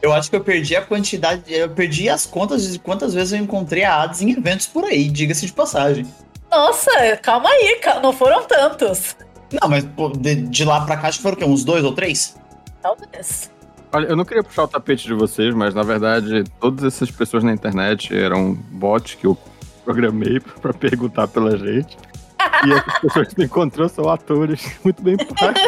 Eu 0.00 0.12
acho 0.12 0.30
que 0.30 0.36
eu 0.36 0.44
perdi 0.44 0.76
a 0.76 0.82
quantidade, 0.82 1.42
eu 1.52 1.68
perdi 1.70 2.08
as 2.08 2.24
contas 2.24 2.72
de 2.72 2.78
quantas 2.78 3.14
vezes 3.14 3.32
eu 3.32 3.38
encontrei 3.38 3.82
a 3.82 4.00
Hades 4.00 4.22
em 4.22 4.30
eventos 4.30 4.66
por 4.68 4.84
aí, 4.84 5.08
diga-se 5.08 5.46
de 5.46 5.52
passagem. 5.52 6.06
Nossa, 6.50 7.16
calma 7.20 7.48
aí, 7.50 7.80
não 8.00 8.12
foram 8.12 8.44
tantos. 8.44 9.16
Não, 9.60 9.68
mas 9.68 9.84
pô, 9.84 10.10
de, 10.10 10.36
de 10.36 10.64
lá 10.64 10.84
pra 10.84 10.96
cá 10.96 11.08
acho 11.08 11.18
que 11.18 11.22
foram 11.22 11.36
o 11.36 11.38
quê? 11.38 11.44
Uns 11.44 11.64
dois 11.64 11.84
ou 11.84 11.92
três? 11.92 12.36
Talvez. 12.80 13.50
Olha, 13.92 14.06
eu 14.06 14.16
não 14.16 14.24
queria 14.24 14.44
puxar 14.44 14.64
o 14.64 14.68
tapete 14.68 15.06
de 15.06 15.14
vocês, 15.14 15.54
mas 15.54 15.74
na 15.74 15.82
verdade 15.82 16.44
todas 16.60 16.84
essas 16.84 17.10
pessoas 17.10 17.42
na 17.42 17.52
internet 17.52 18.14
eram 18.14 18.54
bots 18.54 19.14
que 19.14 19.26
eu 19.26 19.36
programei 19.84 20.38
pra 20.60 20.72
perguntar 20.72 21.26
pela 21.26 21.56
gente. 21.56 21.96
E 22.66 22.72
essas 22.72 22.98
pessoas 22.98 23.28
que 23.28 23.34
tu 23.36 23.42
encontrou 23.42 23.88
são 23.88 24.08
atores 24.08 24.60
muito 24.82 25.02
bem 25.02 25.16
pagos. 25.16 25.62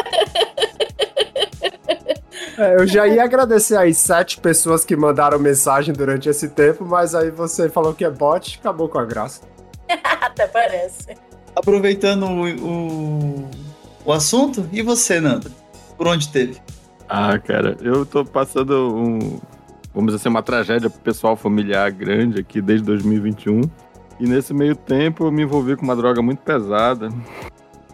É, 2.57 2.75
eu 2.75 2.85
já 2.85 3.07
ia 3.07 3.23
agradecer 3.23 3.77
aí 3.77 3.93
sete 3.93 4.39
pessoas 4.39 4.83
que 4.83 4.95
mandaram 4.95 5.39
mensagem 5.39 5.93
durante 5.93 6.29
esse 6.29 6.49
tempo, 6.49 6.85
mas 6.85 7.15
aí 7.15 7.31
você 7.31 7.69
falou 7.69 7.93
que 7.93 8.03
é 8.03 8.09
bot, 8.09 8.59
acabou 8.59 8.89
com 8.89 8.99
a 8.99 9.05
graça. 9.05 9.41
Até 10.21 10.47
parece. 10.47 11.15
Aproveitando 11.55 12.25
o, 12.25 12.45
o, 12.47 13.49
o 14.05 14.13
assunto, 14.13 14.67
e 14.71 14.81
você, 14.81 15.19
Nando? 15.19 15.51
Por 15.97 16.07
onde 16.07 16.29
teve? 16.29 16.61
Ah, 17.07 17.37
cara, 17.39 17.77
eu 17.81 18.05
tô 18.05 18.23
passando 18.23 18.95
um. 18.95 19.39
Vamos 19.93 20.13
dizer 20.13 20.21
assim, 20.21 20.29
uma 20.29 20.41
tragédia 20.41 20.89
pessoal 20.89 21.35
familiar 21.35 21.91
grande 21.91 22.39
aqui 22.39 22.61
desde 22.61 22.85
2021. 22.85 23.61
E 24.21 24.27
nesse 24.27 24.53
meio 24.53 24.75
tempo 24.75 25.25
eu 25.25 25.31
me 25.31 25.41
envolvi 25.41 25.75
com 25.75 25.81
uma 25.83 25.95
droga 25.95 26.21
muito 26.21 26.43
pesada. 26.43 27.09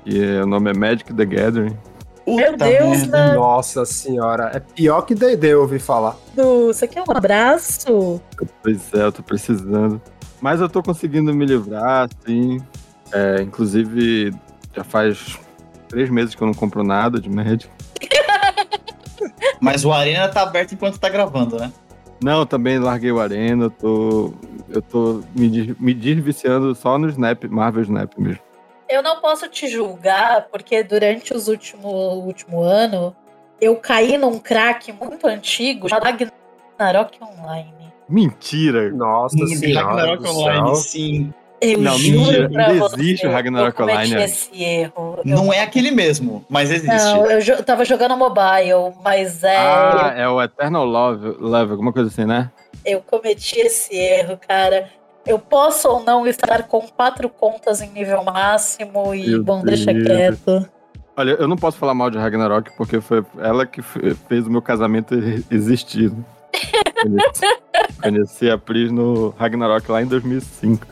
E 0.05 0.21
é, 0.21 0.43
o 0.43 0.45
nome 0.45 0.69
é 0.69 0.73
Magic 0.73 1.13
the 1.13 1.25
Gathering. 1.25 1.77
Meu 2.27 2.51
Puta 2.51 2.65
Deus, 2.65 2.97
merda. 2.97 3.27
Nando. 3.27 3.39
Nossa 3.39 3.85
senhora, 3.85 4.51
é 4.53 4.59
pior 4.59 5.03
que 5.03 5.15
D&D, 5.15 5.53
eu 5.53 5.61
ouvi 5.61 5.79
falar. 5.79 6.17
Isso 6.69 6.83
aqui 6.83 6.99
é 6.99 7.01
um 7.01 7.15
abraço. 7.15 8.21
Pois 8.61 8.93
é, 8.93 9.03
eu 9.03 9.11
tô 9.13 9.23
precisando. 9.23 10.01
Mas 10.41 10.59
eu 10.59 10.67
tô 10.67 10.83
conseguindo 10.83 11.33
me 11.33 11.45
livrar, 11.45 12.09
assim. 12.09 12.59
É, 13.13 13.41
inclusive, 13.41 14.35
já 14.75 14.83
faz 14.83 15.39
três 15.87 16.09
meses 16.09 16.35
que 16.35 16.43
eu 16.43 16.47
não 16.47 16.53
compro 16.53 16.83
nada 16.83 17.21
de 17.21 17.29
Magic. 17.29 17.69
Mas 19.61 19.85
o 19.85 19.93
Arena 19.93 20.27
tá 20.27 20.41
aberto 20.41 20.73
enquanto 20.73 20.99
tá 20.99 21.07
gravando, 21.07 21.57
né? 21.57 21.71
Não, 22.21 22.45
também 22.45 22.79
larguei 22.79 23.11
o 23.11 23.19
Arena, 23.19 23.65
eu 23.65 23.69
tô. 23.69 24.33
Eu 24.69 24.81
tô 24.81 25.21
me, 25.35 25.75
me 25.79 25.93
desviciando 25.93 26.73
só 26.75 26.97
no 26.97 27.07
Snap, 27.09 27.43
Marvel 27.45 27.83
Snap 27.83 28.17
mesmo. 28.17 28.41
Eu 28.89 29.03
não 29.03 29.19
posso 29.19 29.47
te 29.49 29.67
julgar, 29.67 30.47
porque 30.51 30.81
durante 30.83 31.33
os 31.33 31.47
último, 31.47 31.87
o 31.89 32.25
último 32.25 32.61
ano 32.61 33.15
eu 33.59 33.75
caí 33.75 34.17
num 34.17 34.39
crack 34.39 34.91
muito 34.93 35.27
antigo 35.27 35.89
chamado 35.89 36.17
Ragnarok 36.79 37.19
Online. 37.21 37.93
Mentira! 38.07 38.89
Nossa 38.91 39.45
senhora 39.47 39.85
Ragnarok 39.85 40.27
Online, 40.27 40.67
céu. 40.67 40.75
sim. 40.75 41.33
Eu 41.59 41.79
Não, 41.79 41.97
juro 41.97 42.19
mentira, 42.19 42.49
pra 42.49 42.67
ainda 42.67 42.79
você, 42.87 42.95
existe 43.01 43.25
o 43.27 43.31
Ragnarok 43.31 43.69
eu 43.79 43.85
cometi 43.85 43.97
Online, 43.97 44.15
né? 44.15 44.25
esse 44.25 44.63
erro. 44.63 45.19
Não 45.25 45.45
eu, 45.47 45.53
é 45.53 45.61
aquele 45.61 45.89
mesmo, 45.89 46.45
mas 46.47 46.69
existe. 46.69 46.87
Não, 47.13 47.25
eu, 47.31 47.41
jo- 47.41 47.53
eu 47.53 47.63
tava 47.63 47.83
jogando 47.83 48.15
mobile, 48.15 48.93
mas 49.03 49.43
é. 49.43 49.57
Ah, 49.57 50.13
é 50.15 50.27
o 50.29 50.39
Eternal 50.41 50.85
Love, 50.85 51.35
Love, 51.39 51.71
alguma 51.71 51.91
coisa 51.91 52.09
assim, 52.09 52.25
né? 52.25 52.51
Eu 52.85 53.01
cometi 53.01 53.59
esse 53.59 53.95
erro, 53.95 54.37
cara. 54.47 54.87
Eu 55.25 55.39
posso 55.39 55.89
ou 55.89 56.03
não 56.03 56.27
estar 56.27 56.63
com 56.63 56.81
quatro 56.87 57.27
contas 57.27 57.81
em 57.81 57.89
nível 57.89 58.23
máximo 58.23 59.13
e, 59.15 59.27
Meu 59.27 59.43
bom, 59.43 59.63
deixa 59.63 59.91
Deus. 59.91 60.05
quieto. 60.07 60.69
Olha, 61.17 61.31
eu 61.31 61.47
não 61.47 61.55
posso 61.57 61.77
falar 61.79 61.95
mal 61.95 62.11
de 62.11 62.17
Ragnarok 62.19 62.69
porque 62.77 63.01
foi 63.01 63.25
ela 63.39 63.65
que 63.65 63.81
fe- 63.81 64.13
fez 64.29 64.45
o 64.45 64.51
meu 64.51 64.61
casamento 64.61 65.15
existir. 65.49 66.11
Conheci, 67.01 68.01
conheci 68.01 68.49
a 68.49 68.57
Pris 68.57 68.91
no 68.91 69.29
Ragnarok 69.37 69.89
lá 69.91 70.01
em 70.01 70.05
2005. 70.05 70.85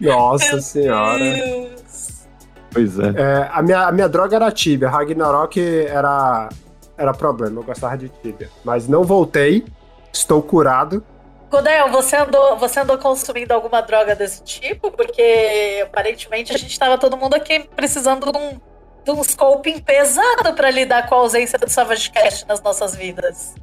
Nossa 0.00 0.60
senhora. 0.60 1.18
Deus. 1.18 2.26
Pois 2.70 2.98
é. 2.98 3.08
É, 3.16 3.48
a, 3.50 3.62
minha, 3.62 3.86
a 3.86 3.92
minha 3.92 4.08
droga 4.08 4.36
era 4.36 4.50
Tibia, 4.52 4.88
Ragnarok 4.88 5.58
era, 5.86 6.48
era 6.96 7.12
problema, 7.14 7.60
eu 7.60 7.64
gostava 7.64 7.96
de 7.96 8.08
Tibia. 8.08 8.50
Mas 8.64 8.86
não 8.86 9.04
voltei, 9.04 9.64
estou 10.12 10.42
curado. 10.42 11.02
Godel, 11.50 11.90
você 11.90 12.16
andou, 12.16 12.58
você 12.58 12.80
andou 12.80 12.98
consumindo 12.98 13.54
alguma 13.54 13.80
droga 13.80 14.14
desse 14.14 14.42
tipo? 14.42 14.90
Porque 14.90 15.82
aparentemente 15.82 16.52
a 16.52 16.58
gente 16.58 16.78
tava 16.78 16.98
todo 16.98 17.16
mundo 17.16 17.34
aqui 17.34 17.66
precisando 17.74 18.30
de 18.30 18.38
um, 18.38 18.60
de 19.02 19.10
um 19.10 19.24
scoping 19.24 19.80
pesado 19.80 20.52
pra 20.54 20.70
lidar 20.70 21.08
com 21.08 21.14
a 21.14 21.18
ausência 21.18 21.58
do 21.58 21.68
Savage 21.70 22.10
Cash 22.10 22.44
nas 22.46 22.62
nossas 22.62 22.94
vidas. 22.94 23.54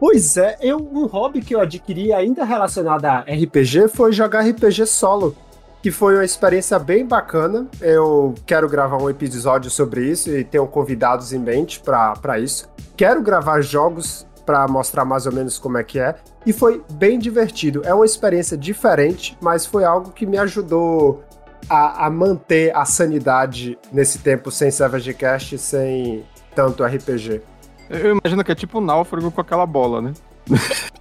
Pois 0.00 0.36
é, 0.38 0.56
eu, 0.60 0.78
um 0.78 1.06
hobby 1.06 1.42
que 1.42 1.54
eu 1.54 1.60
adquiri 1.60 2.12
ainda 2.12 2.44
relacionado 2.44 3.04
a 3.04 3.20
RPG 3.20 3.88
foi 3.88 4.12
jogar 4.12 4.40
RPG 4.40 4.86
solo, 4.86 5.36
que 5.84 5.90
foi 5.90 6.14
uma 6.14 6.24
experiência 6.24 6.78
bem 6.78 7.04
bacana. 7.04 7.66
Eu 7.78 8.34
quero 8.46 8.66
gravar 8.66 8.96
um 8.96 9.10
episódio 9.10 9.70
sobre 9.70 10.08
isso 10.08 10.30
e 10.30 10.42
tenho 10.42 10.66
convidados 10.66 11.30
em 11.34 11.38
mente 11.38 11.78
para 11.78 12.38
isso. 12.38 12.66
Quero 12.96 13.20
gravar 13.20 13.60
jogos 13.60 14.26
para 14.46 14.66
mostrar 14.66 15.04
mais 15.04 15.26
ou 15.26 15.32
menos 15.32 15.58
como 15.58 15.76
é 15.76 15.84
que 15.84 15.98
é 15.98 16.14
e 16.46 16.54
foi 16.54 16.82
bem 16.92 17.18
divertido. 17.18 17.82
É 17.84 17.92
uma 17.92 18.06
experiência 18.06 18.56
diferente, 18.56 19.36
mas 19.42 19.66
foi 19.66 19.84
algo 19.84 20.10
que 20.10 20.24
me 20.24 20.38
ajudou 20.38 21.22
a, 21.68 22.06
a 22.06 22.10
manter 22.10 22.74
a 22.74 22.86
sanidade 22.86 23.78
nesse 23.92 24.20
tempo 24.20 24.50
sem 24.50 24.70
Savage 24.70 25.12
Cast, 25.12 25.58
sem 25.58 26.24
tanto 26.54 26.82
RPG. 26.82 27.42
Eu 27.90 28.16
imagino 28.22 28.42
que 28.42 28.52
é 28.52 28.54
tipo 28.54 28.78
um 28.78 28.82
náufrago 28.82 29.30
com 29.30 29.42
aquela 29.42 29.66
bola, 29.66 30.00
né? 30.00 30.14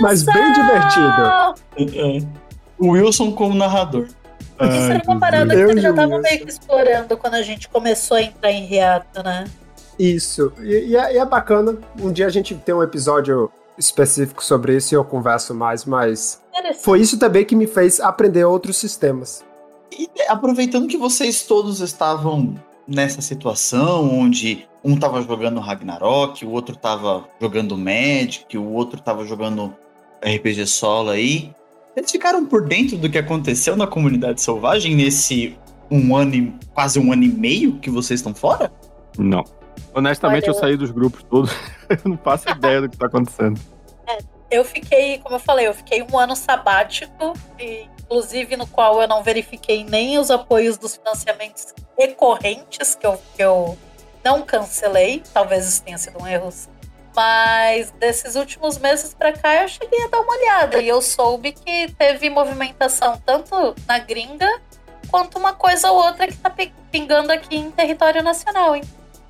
Mas 0.00 0.24
bem 0.24 0.52
divertido. 0.52 2.44
O 2.78 2.88
Wilson 2.88 3.32
como 3.32 3.54
narrador. 3.54 4.06
Isso 4.60 4.90
era 4.90 5.02
uma 5.06 5.18
parada 5.18 5.54
que 5.54 5.66
você 5.66 5.78
e 5.78 5.82
já 5.82 5.90
Wilson. 5.90 6.18
meio 6.18 6.40
que 6.44 6.50
explorando 6.50 7.16
quando 7.16 7.34
a 7.34 7.42
gente 7.42 7.68
começou 7.68 8.16
a 8.16 8.22
entrar 8.22 8.50
em 8.50 8.72
hiato, 8.72 9.22
né? 9.22 9.44
Isso. 9.98 10.52
E, 10.60 10.90
e 10.90 10.96
é, 10.96 11.14
e 11.14 11.18
é 11.18 11.24
bacana. 11.24 11.76
Um 12.00 12.12
dia 12.12 12.26
a 12.26 12.30
gente 12.30 12.54
tem 12.54 12.74
um 12.74 12.82
episódio 12.82 13.50
específico 13.78 14.42
sobre 14.42 14.76
isso 14.76 14.94
e 14.94 14.96
eu 14.96 15.04
converso 15.04 15.54
mais, 15.54 15.84
mas 15.84 16.40
foi 16.80 17.00
isso 17.00 17.18
também 17.18 17.44
que 17.44 17.54
me 17.54 17.66
fez 17.66 18.00
aprender 18.00 18.44
outros 18.44 18.76
sistemas. 18.76 19.44
E 19.92 20.08
aproveitando 20.28 20.88
que 20.88 20.96
vocês 20.96 21.42
todos 21.42 21.80
estavam 21.80 22.54
nessa 22.86 23.20
situação 23.20 24.20
onde 24.20 24.66
um 24.84 24.96
tava 24.96 25.20
jogando 25.22 25.60
Ragnarok, 25.60 26.44
o 26.44 26.50
outro 26.50 26.76
tava 26.76 27.24
jogando 27.40 27.76
Magic, 27.76 28.56
o 28.56 28.72
outro 28.72 29.00
tava 29.00 29.24
jogando 29.24 29.74
RPG 30.22 30.66
solo 30.66 31.10
aí. 31.10 31.52
Eles 31.96 32.10
ficaram 32.10 32.44
por 32.44 32.68
dentro 32.68 32.98
do 32.98 33.08
que 33.08 33.16
aconteceu 33.16 33.74
na 33.74 33.86
comunidade 33.86 34.42
selvagem 34.42 34.94
nesse 34.94 35.58
um 35.90 36.14
ano 36.14 36.34
e 36.34 36.54
quase 36.74 36.98
um 36.98 37.10
ano 37.10 37.24
e 37.24 37.28
meio 37.28 37.78
que 37.78 37.88
vocês 37.88 38.20
estão 38.20 38.34
fora? 38.34 38.70
Não. 39.18 39.42
Honestamente, 39.94 40.44
Olha, 40.44 40.50
eu 40.50 40.60
saí 40.60 40.76
dos 40.76 40.90
grupos 40.90 41.22
todos. 41.22 41.50
eu 41.88 42.10
não 42.10 42.18
faço 42.18 42.50
ideia 42.50 42.82
do 42.82 42.90
que 42.90 42.98
tá 42.98 43.06
acontecendo. 43.06 43.58
Eu 44.50 44.62
fiquei, 44.64 45.18
como 45.18 45.36
eu 45.36 45.40
falei, 45.40 45.66
eu 45.66 45.74
fiquei 45.74 46.02
um 46.02 46.18
ano 46.18 46.36
sabático, 46.36 47.32
e, 47.58 47.88
inclusive 48.02 48.56
no 48.56 48.66
qual 48.66 49.00
eu 49.00 49.08
não 49.08 49.22
verifiquei 49.22 49.82
nem 49.82 50.18
os 50.18 50.30
apoios 50.30 50.76
dos 50.76 50.96
financiamentos 50.96 51.74
recorrentes 51.98 52.94
que 52.94 53.06
eu, 53.06 53.20
que 53.34 53.42
eu 53.42 53.76
não 54.22 54.42
cancelei. 54.42 55.22
Talvez 55.32 55.66
isso 55.66 55.82
tenha 55.82 55.96
sido 55.96 56.22
um 56.22 56.26
erro. 56.26 56.52
Mas 57.16 57.90
desses 57.92 58.36
últimos 58.36 58.76
meses 58.76 59.14
pra 59.14 59.32
cá 59.32 59.62
eu 59.62 59.68
cheguei 59.68 60.04
a 60.04 60.08
dar 60.08 60.20
uma 60.20 60.36
olhada 60.36 60.82
e 60.82 60.88
eu 60.88 61.00
soube 61.00 61.52
que 61.52 61.90
teve 61.92 62.28
movimentação 62.28 63.18
tanto 63.24 63.74
na 63.88 63.98
gringa 63.98 64.46
quanto 65.10 65.38
uma 65.38 65.54
coisa 65.54 65.90
ou 65.90 66.04
outra 66.04 66.26
que 66.26 66.36
tá 66.36 66.52
pingando 66.92 67.32
aqui 67.32 67.56
em 67.56 67.70
território 67.70 68.22
nacional. 68.22 68.76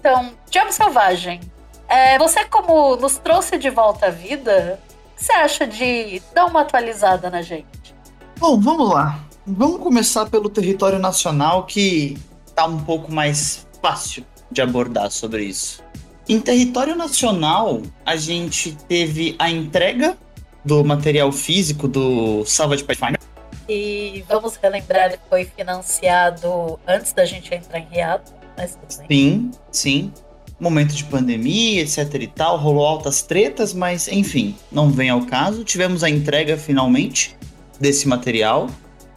Então, 0.00 0.32
Diabo 0.50 0.72
Selvagem, 0.72 1.40
é, 1.88 2.18
você 2.18 2.44
como 2.44 2.96
nos 2.96 3.18
trouxe 3.18 3.56
de 3.56 3.70
volta 3.70 4.06
à 4.06 4.10
vida, 4.10 4.80
o 5.12 5.16
que 5.16 5.24
você 5.24 5.32
acha 5.32 5.64
de 5.64 6.20
dar 6.34 6.46
uma 6.46 6.62
atualizada 6.62 7.30
na 7.30 7.40
gente? 7.40 7.94
Bom, 8.38 8.60
vamos 8.60 8.90
lá. 8.90 9.20
Vamos 9.46 9.80
começar 9.80 10.26
pelo 10.26 10.48
território 10.48 10.98
nacional 10.98 11.64
que 11.66 12.18
tá 12.52 12.66
um 12.66 12.82
pouco 12.82 13.12
mais 13.12 13.64
fácil 13.80 14.26
de 14.50 14.60
abordar 14.60 15.08
sobre 15.12 15.44
isso. 15.44 15.84
Em 16.28 16.40
território 16.40 16.96
nacional, 16.96 17.82
a 18.04 18.16
gente 18.16 18.76
teve 18.88 19.36
a 19.38 19.48
entrega 19.50 20.16
do 20.64 20.84
material 20.84 21.30
físico 21.30 21.86
do 21.86 22.44
Salva 22.44 22.76
de 22.76 22.82
Pathfinder. 22.82 23.20
E 23.68 24.24
vamos 24.28 24.56
relembrar 24.56 25.12
que 25.12 25.18
foi 25.28 25.44
financiado 25.44 26.78
antes 26.86 27.12
da 27.12 27.24
gente 27.24 27.54
entrar 27.54 27.78
em 27.78 27.86
hiato, 27.92 28.32
mas 28.56 28.76
tudo 28.76 29.06
bem. 29.06 29.08
Sim, 29.08 29.50
sim. 29.70 30.12
Momento 30.58 30.94
de 30.94 31.04
pandemia, 31.04 31.82
etc 31.82 32.14
e 32.20 32.26
tal, 32.26 32.56
rolou 32.58 32.84
altas 32.84 33.22
tretas, 33.22 33.72
mas 33.72 34.08
enfim, 34.08 34.56
não 34.72 34.90
vem 34.90 35.10
ao 35.10 35.26
caso. 35.26 35.62
Tivemos 35.62 36.02
a 36.02 36.10
entrega 36.10 36.56
finalmente 36.56 37.36
desse 37.78 38.08
material. 38.08 38.68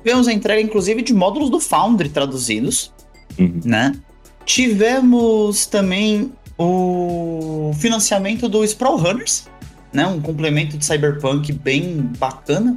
Tivemos 0.04 0.28
a 0.28 0.34
entrega, 0.34 0.62
inclusive, 0.62 1.02
de 1.02 1.14
módulos 1.14 1.50
do 1.50 1.60
Foundry 1.60 2.10
traduzidos, 2.10 2.94
Uhum. 3.38 3.62
né? 3.64 3.94
Tivemos 4.46 5.66
também 5.66 6.34
o 6.60 7.72
financiamento 7.74 8.50
do 8.50 8.66
Sprawl 8.66 8.98
Runners, 8.98 9.48
né? 9.94 10.06
Um 10.06 10.22
complemento 10.22 10.78
de 10.78 10.86
Cyberpunk 10.86 11.54
bem 11.54 12.12
bacana, 12.20 12.76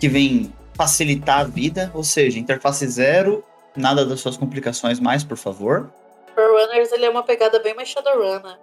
que 0.00 0.08
vem 0.08 0.52
facilitar 0.74 1.40
a 1.40 1.44
vida, 1.44 1.90
ou 1.94 2.02
seja, 2.02 2.38
interface 2.38 2.86
zero, 2.88 3.44
nada 3.76 4.04
das 4.04 4.20
suas 4.20 4.36
complicações 4.36 4.98
mais, 4.98 5.22
por 5.22 5.36
favor. 5.36 5.92
Runners 6.36 6.90
ele 6.90 7.04
é 7.04 7.10
uma 7.10 7.22
pegada 7.22 7.60
bem 7.60 7.74
mais 7.74 7.88
Shadowrun, 7.88 8.40
né? 8.40 8.56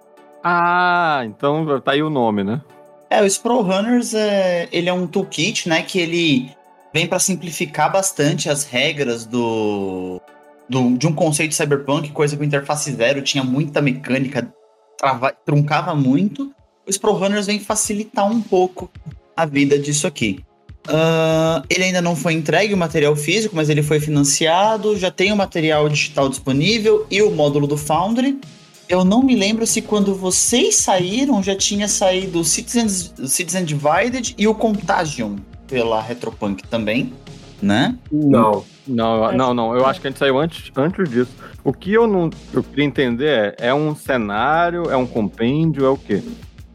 Ah, 0.43 1.21
então 1.25 1.79
tá 1.79 1.91
aí 1.93 2.03
o 2.03 2.09
nome, 2.09 2.43
né? 2.43 2.61
É, 3.09 3.21
o 3.21 3.25
Sprawl 3.25 3.61
Runners 3.61 4.13
é, 4.13 4.67
ele 4.71 4.89
é 4.89 4.93
um 4.93 5.07
toolkit, 5.07 5.69
né, 5.69 5.81
que 5.81 5.97
ele 5.99 6.51
vem 6.93 7.07
para 7.07 7.19
simplificar 7.19 7.91
bastante 7.91 8.49
as 8.49 8.65
regras 8.65 9.25
do, 9.25 10.21
do, 10.69 10.97
de 10.97 11.07
um 11.07 11.13
conceito 11.13 11.49
de 11.49 11.55
cyberpunk, 11.55 12.11
coisa 12.11 12.35
que 12.35 12.41
o 12.41 12.45
interface 12.45 12.91
zero 12.93 13.21
tinha 13.21 13.43
muita 13.43 13.81
mecânica, 13.81 14.51
trava, 14.97 15.31
truncava 15.45 15.95
muito. 15.95 16.51
O 16.85 16.89
Sprawl 16.89 17.17
Runners 17.17 17.45
vem 17.45 17.59
facilitar 17.59 18.29
um 18.29 18.41
pouco 18.41 18.89
a 19.35 19.45
vida 19.45 19.77
disso 19.77 20.07
aqui. 20.07 20.43
Uh, 20.87 21.61
ele 21.69 21.83
ainda 21.83 22.01
não 22.01 22.15
foi 22.15 22.33
entregue 22.33 22.73
o 22.73 22.77
material 22.77 23.15
físico, 23.15 23.55
mas 23.55 23.69
ele 23.69 23.83
foi 23.83 23.99
financiado, 23.99 24.97
já 24.97 25.11
tem 25.11 25.33
o 25.33 25.35
material 25.35 25.89
digital 25.89 26.29
disponível 26.29 27.05
e 27.11 27.21
o 27.21 27.29
módulo 27.29 27.67
do 27.67 27.77
Foundry. 27.77 28.39
Eu 28.87 29.03
não 29.03 29.21
me 29.21 29.35
lembro 29.35 29.67
se 29.67 29.81
quando 29.81 30.15
vocês 30.15 30.77
saíram 30.77 31.43
já 31.43 31.55
tinha 31.55 31.89
saído 31.89 32.39
o 32.39 32.45
Citizen 32.45 33.65
Divided 33.65 34.33
e 34.37 34.47
o 34.47 34.55
Contagion 34.55 35.35
pela 35.67 36.01
Retropunk 36.01 36.65
também, 36.69 37.13
né? 37.61 37.97
Não. 38.09 38.63
Não, 38.87 39.31
não, 39.31 39.53
não. 39.53 39.75
Eu 39.75 39.85
acho 39.85 39.99
que 39.99 40.07
a 40.07 40.09
gente 40.09 40.19
saiu 40.19 40.39
antes, 40.39 40.71
antes 40.75 41.09
disso. 41.09 41.31
O 41.63 41.73
que 41.73 41.93
eu 41.93 42.07
não 42.07 42.29
eu 42.53 42.63
queria 42.63 42.85
entender 42.85 43.55
é, 43.59 43.67
é 43.67 43.73
um 43.73 43.95
cenário, 43.95 44.89
é 44.89 44.95
um 44.95 45.05
compêndio, 45.05 45.85
é 45.85 45.89
o 45.89 45.97
quê? 45.97 46.21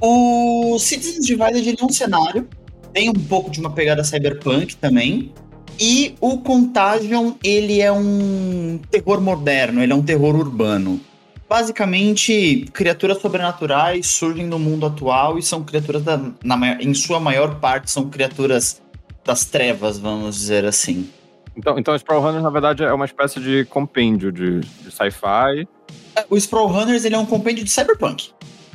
O 0.00 0.78
Citizen 0.78 1.21
Divided 1.21 1.66
ele 1.66 1.78
é 1.81 1.85
um 1.85 1.92
cenário, 1.92 2.49
tem 2.92 3.09
um 3.09 3.14
pouco 3.14 3.50
de 3.50 3.61
uma 3.61 3.71
pegada 3.71 4.04
cyberpunk 4.04 4.76
também. 4.76 5.33
E 5.81 6.14
o 6.21 6.38
Contagion, 6.38 7.33
ele 7.42 7.81
é 7.81 7.90
um 7.90 8.78
terror 8.90 9.21
moderno, 9.21 9.83
ele 9.83 9.92
é 9.92 9.97
um 9.97 10.02
terror 10.02 10.37
urbano 10.37 11.00
basicamente, 11.52 12.64
criaturas 12.73 13.21
sobrenaturais 13.21 14.07
surgem 14.07 14.47
no 14.47 14.59
mundo 14.59 14.87
atual 14.87 15.38
e 15.38 15.42
são 15.42 15.62
criaturas, 15.62 16.02
da, 16.02 16.19
na, 16.42 16.83
em 16.83 16.95
sua 16.95 17.21
maior 17.21 17.57
parte, 17.57 17.90
são 17.90 18.09
criaturas 18.09 18.81
das 19.23 19.45
trevas, 19.45 19.99
vamos 19.99 20.37
dizer 20.37 20.64
assim. 20.64 21.11
Então, 21.56 21.78
então 21.78 21.94
Sprawlrunners, 21.94 22.42
na 22.42 22.50
verdade, 22.50 22.82
é 22.82 22.92
uma 22.92 23.04
espécie 23.04 23.40
de 23.40 23.64
compêndio 23.66 24.32
de, 24.32 24.61
de 24.61 24.90
sci-fi. 24.90 25.68
É, 26.16 26.25
o 26.28 26.37
Sprawlrunners, 26.37 27.04
ele 27.04 27.14
é 27.14 27.18
um 27.18 27.26
compêndio 27.26 27.64
de 27.64 27.71
cyberpunk. 27.71 28.30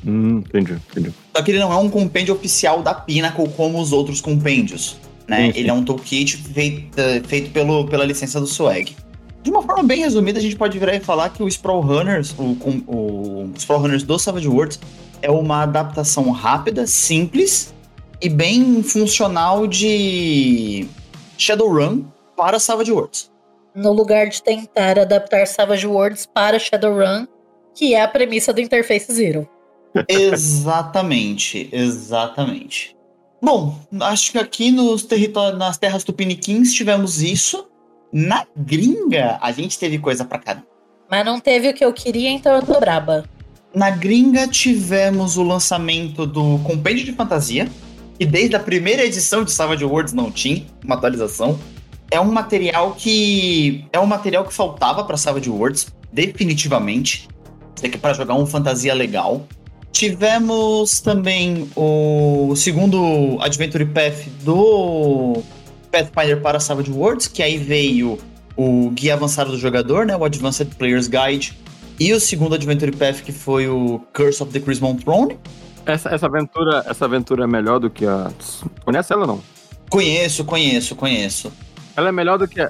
Hum, 0.06 0.38
entendi, 0.38 0.78
entendi. 0.92 1.14
Só 1.36 1.42
que 1.42 1.52
ele 1.52 1.60
não 1.60 1.72
é 1.72 1.76
um 1.78 1.90
compêndio 1.90 2.34
oficial 2.34 2.82
da 2.82 2.94
Pinnacle 2.94 3.50
como 3.50 3.82
os 3.82 3.92
outros 3.92 4.22
compêndios, 4.22 4.98
né? 5.28 5.48
Sim, 5.48 5.54
sim. 5.54 5.60
Ele 5.60 5.70
é 5.70 5.74
um 5.74 5.84
toolkit 5.84 6.38
feito, 6.38 6.98
feito 7.28 7.52
pelo, 7.52 7.86
pela 7.88 8.06
licença 8.06 8.40
do 8.40 8.48
Swag. 8.48 8.96
De 9.44 9.50
uma 9.50 9.62
forma 9.64 9.84
bem 9.84 10.02
resumida, 10.02 10.40
a 10.40 10.42
gente 10.42 10.56
pode 10.56 10.78
virar 10.78 10.96
e 10.96 11.00
falar 11.00 11.30
que 11.30 11.42
o 11.42 11.48
Sprawl 11.48 11.82
Runners, 11.82 12.36
o, 12.38 12.44
o, 12.44 12.84
o 12.88 13.54
Sprawl 13.58 13.82
Runners 13.82 14.04
do 14.04 14.20
Savage 14.20 14.48
Worlds, 14.48 14.80
é 15.22 15.32
uma 15.32 15.64
adaptação 15.64 16.30
rápida, 16.32 16.86
simples 16.86 17.74
e 18.22 18.30
bem 18.30 18.84
funcional 18.84 19.66
de 19.68 20.88
Shadowrun 21.38 22.04
para 22.38 22.60
Savage 22.60 22.92
Worlds. 22.92 23.32
No 23.76 23.92
lugar 23.92 24.30
de 24.30 24.42
tentar 24.42 24.98
adaptar 24.98 25.46
Savage 25.48 25.88
Worlds 25.88 26.28
para 26.28 26.58
Shadowrun, 26.58 27.28
que 27.76 27.94
é 27.94 28.02
a 28.02 28.08
premissa 28.08 28.54
do 28.54 28.62
Interface 28.62 29.12
Zero. 29.12 29.50
exatamente, 30.08 31.70
exatamente. 31.72 32.96
Bom, 33.42 33.78
acho 34.02 34.32
que 34.32 34.38
aqui 34.38 34.72
nos 34.72 35.04
territórios, 35.04 35.60
nas 35.60 35.78
terras 35.78 36.04
tupiniquins 36.04 36.74
tivemos 36.74 37.22
isso. 37.22 37.68
Na 38.12 38.48
gringa, 38.56 39.38
a 39.42 39.52
gente 39.52 39.78
teve 39.78 40.00
coisa 40.00 40.24
pra 40.24 40.40
caramba. 40.40 40.68
Mas 41.10 41.26
não 41.26 41.40
teve 41.40 41.70
o 41.70 41.74
que 41.74 41.84
eu 41.84 41.94
queria, 41.94 42.30
então 42.30 42.56
eu 42.56 42.64
tô 42.64 42.80
braba. 42.80 43.26
Na 43.74 43.90
gringa, 43.90 44.48
tivemos 44.48 45.38
o 45.38 45.44
lançamento 45.44 46.26
do 46.26 46.58
Compêndio 46.60 47.06
de 47.06 47.14
Fantasia, 47.14 47.70
que 48.18 48.26
desde 48.26 48.56
a 48.56 48.60
primeira 48.60 49.06
edição 49.06 49.44
de 49.44 49.52
Savage 49.52 49.86
Worlds 49.86 50.14
não 50.14 50.32
tinha 50.32 50.66
uma 50.84 50.96
atualização. 50.96 51.60
É 52.10 52.20
um 52.20 52.32
material 52.32 52.94
que. 52.94 53.86
É 53.92 54.00
um 54.00 54.06
material 54.06 54.46
que 54.46 54.54
faltava 54.54 55.04
para 55.04 55.18
Savage 55.18 55.50
Worlds, 55.50 55.88
definitivamente. 56.12 57.28
Isso 57.76 57.86
aqui 57.86 57.98
para 57.98 58.14
jogar 58.14 58.36
um 58.36 58.46
fantasia 58.46 58.94
legal. 58.94 59.46
Tivemos 59.92 61.00
também 61.00 61.70
o 61.76 62.54
segundo 62.56 63.38
Adventure 63.42 63.86
Path 63.86 64.28
do 64.44 65.42
Pathfinder 65.92 66.42
para 66.42 66.60
Savage 66.60 66.92
Worlds, 66.92 67.28
que 67.28 67.42
aí 67.42 67.58
veio 67.58 68.18
o 68.56 68.90
Guia 68.92 69.14
Avançado 69.14 69.52
do 69.52 69.58
Jogador, 69.58 70.06
né, 70.06 70.16
o 70.16 70.24
Advanced 70.24 70.68
Player's 70.76 71.08
Guide, 71.08 71.58
e 72.00 72.14
o 72.14 72.20
segundo 72.20 72.56
Adventure 72.56 72.92
Path, 72.92 73.22
que 73.22 73.32
foi 73.32 73.68
o 73.68 74.00
Curse 74.14 74.44
of 74.44 74.52
the 74.52 74.60
Crimson 74.60 74.96
Throne. 74.96 75.38
Essa, 75.86 76.10
essa, 76.10 76.26
aventura, 76.26 76.84
essa 76.88 77.06
aventura 77.06 77.46
é 77.46 77.48
melhor 77.48 77.80
do 77.80 77.90
que 77.90 78.06
a... 78.06 78.32
Conhece 78.84 79.14
ela 79.14 79.26
não? 79.26 79.42
Conheço, 79.90 80.44
conheço, 80.44 80.96
conheço. 80.96 81.52
Ela 81.98 82.10
é 82.10 82.12
melhor 82.12 82.38
do 82.38 82.48
que, 82.48 82.62
a, 82.62 82.70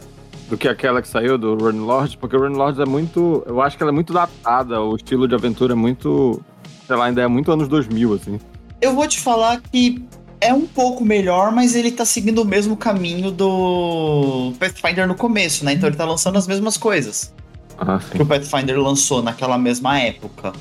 do 0.49 0.57
que 0.57 0.69
aquela 0.69 1.01
que 1.01 1.07
saiu 1.07 1.37
do 1.37 1.55
Run 1.55 1.85
Lord, 1.85 2.17
porque 2.17 2.35
o 2.35 2.39
Run 2.39 2.55
Lord 2.55 2.81
é 2.81 2.85
muito... 2.85 3.43
Eu 3.45 3.61
acho 3.61 3.75
que 3.75 3.83
ela 3.83 3.91
é 3.91 3.93
muito 3.93 4.13
datada, 4.13 4.81
o 4.81 4.95
estilo 4.95 5.27
de 5.27 5.35
aventura 5.35 5.73
é 5.73 5.75
muito... 5.75 6.41
Sei 6.87 6.95
lá, 6.95 7.05
ainda 7.05 7.21
é 7.21 7.27
muito 7.27 7.51
anos 7.51 7.67
2000, 7.67 8.13
assim. 8.13 8.39
Eu 8.79 8.95
vou 8.95 9.05
te 9.05 9.19
falar 9.19 9.59
que 9.59 10.01
é 10.39 10.53
um 10.53 10.65
pouco 10.65 11.03
melhor, 11.03 11.51
mas 11.51 11.75
ele 11.75 11.91
tá 11.91 12.05
seguindo 12.05 12.41
o 12.41 12.45
mesmo 12.45 12.77
caminho 12.77 13.29
do 13.29 14.53
Pathfinder 14.57 15.05
no 15.05 15.15
começo, 15.15 15.65
né? 15.65 15.73
Então 15.73 15.89
ele 15.89 15.97
tá 15.97 16.05
lançando 16.05 16.37
as 16.37 16.47
mesmas 16.47 16.77
coisas 16.77 17.33
ah, 17.77 17.99
que 18.09 18.21
o 18.21 18.25
Pathfinder 18.25 18.79
lançou 18.79 19.21
naquela 19.21 19.57
mesma 19.57 19.99
época. 19.99 20.53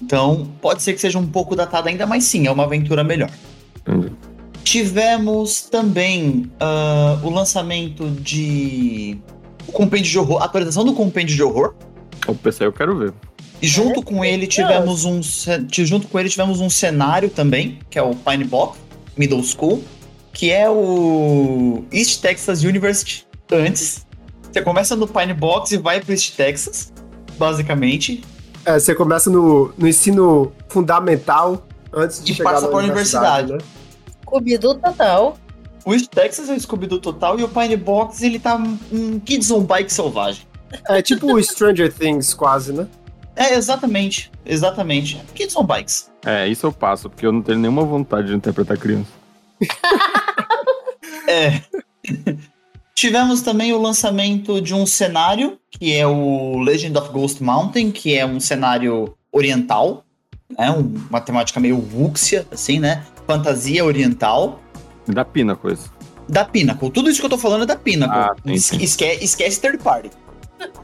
Então, 0.00 0.48
pode 0.60 0.82
ser 0.82 0.92
que 0.92 1.00
seja 1.00 1.18
um 1.18 1.26
pouco 1.26 1.56
datado 1.56 1.88
ainda, 1.88 2.06
mas 2.06 2.22
sim, 2.22 2.46
é 2.46 2.50
uma 2.50 2.64
aventura 2.64 3.02
melhor. 3.02 3.30
Entendi. 3.80 4.12
Tivemos 4.64 5.62
também 5.62 6.50
uh, 6.60 7.26
o 7.26 7.30
lançamento 7.30 8.08
de. 8.10 9.18
O 9.66 9.72
compêndio 9.72 10.10
de 10.10 10.18
horror, 10.18 10.42
a 10.42 10.44
atualização 10.44 10.84
do 10.84 10.92
compêndio 10.92 11.34
de 11.34 11.42
horror. 11.42 11.74
O 12.26 12.34
PC 12.34 12.66
eu 12.66 12.72
quero 12.72 12.98
ver. 12.98 13.12
E 13.60 13.66
junto 13.66 14.02
com 14.02 14.24
ele 14.24 14.46
tivemos 14.46 15.04
um. 15.04 15.20
Junto 15.68 16.08
com 16.08 16.18
ele 16.18 16.28
tivemos 16.28 16.60
um 16.60 16.68
cenário 16.68 17.30
também, 17.30 17.78
que 17.88 17.98
é 17.98 18.02
o 18.02 18.14
Pine 18.14 18.44
Box 18.44 18.78
Middle 19.16 19.42
School, 19.42 19.82
que 20.32 20.50
é 20.50 20.68
o 20.68 21.84
East 21.92 22.20
Texas 22.20 22.62
University 22.62 23.26
antes. 23.50 24.06
Você 24.50 24.62
começa 24.62 24.96
no 24.96 25.06
Pine 25.06 25.32
Box 25.32 25.72
e 25.72 25.78
vai 25.78 26.00
para 26.00 26.12
East 26.12 26.34
Texas, 26.36 26.92
basicamente. 27.38 28.22
É, 28.64 28.78
você 28.78 28.94
começa 28.94 29.30
no, 29.30 29.72
no 29.76 29.88
ensino 29.88 30.52
fundamental 30.68 31.66
antes 31.92 32.22
de 32.22 32.32
e 32.32 32.34
chegar 32.34 32.52
passa 32.52 32.68
para 32.68 32.76
a 32.76 32.82
universidade. 32.82 33.52
Né? 33.52 33.58
Scooby-Doo 34.32 34.76
total. 34.76 35.36
O 35.84 35.92
East 35.92 36.06
Texas 36.06 36.48
é 36.48 36.54
o 36.54 36.60
Scooby-Doo 36.60 36.98
total 36.98 37.38
e 37.38 37.44
o 37.44 37.48
Pine 37.48 37.76
Box 37.76 38.22
ele 38.22 38.38
tá 38.38 38.56
um 38.90 39.20
Kids 39.20 39.50
on 39.50 39.62
Bike 39.62 39.92
selvagem. 39.92 40.46
É 40.88 41.02
tipo 41.02 41.34
o 41.34 41.42
Stranger 41.42 41.92
Things 41.92 42.32
quase, 42.32 42.72
né? 42.72 42.88
É, 43.36 43.54
exatamente. 43.54 44.30
Exatamente. 44.46 45.20
Kids 45.34 45.54
on 45.54 45.64
Bikes. 45.64 46.10
É, 46.24 46.48
isso 46.48 46.66
eu 46.66 46.72
passo, 46.72 47.10
porque 47.10 47.26
eu 47.26 47.32
não 47.32 47.42
tenho 47.42 47.58
nenhuma 47.58 47.84
vontade 47.84 48.28
de 48.28 48.34
interpretar 48.34 48.78
criança. 48.78 49.10
é. 51.28 51.60
Tivemos 52.94 53.42
também 53.42 53.72
o 53.72 53.80
lançamento 53.80 54.60
de 54.60 54.74
um 54.74 54.86
cenário, 54.86 55.58
que 55.70 55.94
é 55.94 56.06
o 56.06 56.58
Legend 56.58 56.96
of 56.96 57.10
Ghost 57.10 57.42
Mountain, 57.42 57.90
que 57.90 58.16
é 58.16 58.24
um 58.24 58.38
cenário 58.38 59.14
oriental, 59.30 60.04
né? 60.56 60.70
Uma 60.70 61.20
temática 61.20 61.58
meio 61.58 61.76
wuxia, 61.76 62.46
assim, 62.50 62.78
né? 62.78 63.02
Fantasia 63.36 63.84
oriental. 63.84 64.60
Da 65.06 65.24
Pinnacle, 65.24 65.72
isso. 65.72 65.92
Da 66.28 66.44
Pinnacle. 66.44 66.90
Tudo 66.90 67.10
isso 67.10 67.20
que 67.20 67.26
eu 67.26 67.30
tô 67.30 67.38
falando 67.38 67.62
é 67.62 67.66
da 67.66 67.76
Pinnacle. 67.76 68.16
Ah, 68.16 68.34
sim, 68.46 68.58
sim. 68.58 68.82
Esque 68.82 69.04
esquece 69.20 69.60
third 69.60 69.78
party. 69.78 70.10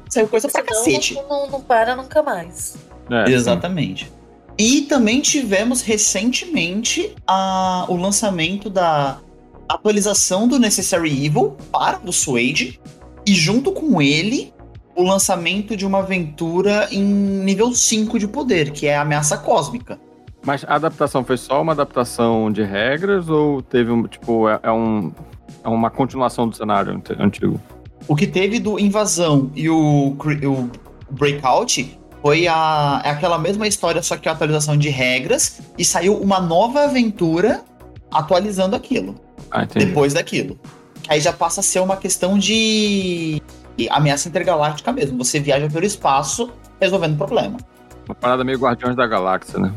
Saiu 0.09 0.29
coisa 0.29 0.49
pra 0.49 0.63
cacete. 0.63 1.15
Não, 1.15 1.29
não, 1.29 1.51
não 1.51 1.61
para 1.61 1.95
nunca 1.95 2.23
mais. 2.23 2.77
É, 3.11 3.31
Exatamente. 3.31 4.07
Sim. 4.07 4.11
E 4.59 4.83
também 4.83 5.21
tivemos 5.21 5.83
recentemente 5.83 7.15
a, 7.27 7.87
o 7.89 7.97
lançamento 7.97 8.69
da 8.69 9.21
atualização 9.69 10.49
do 10.49 10.59
Necessary 10.59 11.27
Evil 11.27 11.57
para 11.71 12.01
o 12.05 12.13
Suede. 12.13 12.81
E 13.25 13.35
junto 13.35 13.71
com 13.71 14.03
ele, 14.03 14.53
o 14.97 15.03
lançamento 15.05 15.77
de 15.77 15.87
uma 15.87 15.99
aventura 15.99 16.89
em 16.91 17.05
nível 17.05 17.73
5 17.73 18.19
de 18.19 18.27
poder, 18.27 18.73
que 18.73 18.87
é 18.87 18.97
a 18.97 19.03
Ameaça 19.03 19.39
Cósmica. 19.39 20.01
Mas 20.49 20.65
a 20.67 20.77
adaptação 20.77 21.23
foi 21.23 21.37
só 21.37 21.61
uma 21.61 21.73
adaptação 21.73 22.51
de 22.51 22.63
regras 22.63 23.29
ou 23.29 23.61
teve 23.61 23.91
um, 23.91 24.05
tipo, 24.05 24.49
é, 24.49 24.59
é 24.63 24.73
um, 24.73 25.13
é 25.63 25.69
uma 25.69 25.91
continuação 25.91 26.49
do 26.49 26.57
cenário 26.57 27.03
antigo? 27.19 27.61
O 28.09 28.17
que 28.17 28.27
teve 28.27 28.59
do 28.59 28.79
Invasão 28.79 29.51
e 29.55 29.69
o, 29.69 30.17
o 30.17 30.71
Breakout 31.11 31.99
Foi 32.23 32.49
a, 32.49 33.03
é 33.05 33.11
aquela 33.11 33.39
mesma 33.39 33.69
história, 33.69 34.03
só 34.03 34.17
que 34.17 34.27
a 34.27 34.33
atualização 34.33 34.75
de 34.79 34.89
regras, 34.89 35.61
e 35.77 35.85
saiu 35.85 36.17
uma 36.17 36.41
nova 36.41 36.85
aventura 36.85 37.63
atualizando 38.11 38.75
aquilo. 38.75 39.17
Ah, 39.51 39.67
depois 39.67 40.15
daquilo. 40.15 40.59
Aí 41.11 41.21
já 41.21 41.33
passa 41.35 41.61
a 41.61 41.63
ser 41.63 41.81
uma 41.81 41.99
questão 41.99 42.39
de 42.39 43.43
ameaça 43.91 44.31
intergaláctica 44.31 44.91
mesmo. 44.93 45.19
Você 45.23 45.41
viaja 45.41 45.69
pelo 45.69 45.85
espaço 45.85 46.51
resolvendo 46.81 47.19
problema. 47.19 47.59
Uma 48.07 48.15
parada 48.15 48.43
meio 48.43 48.59
Guardiões 48.59 48.97
da 48.97 49.07
Galáxia, 49.07 49.59
né? 49.59 49.75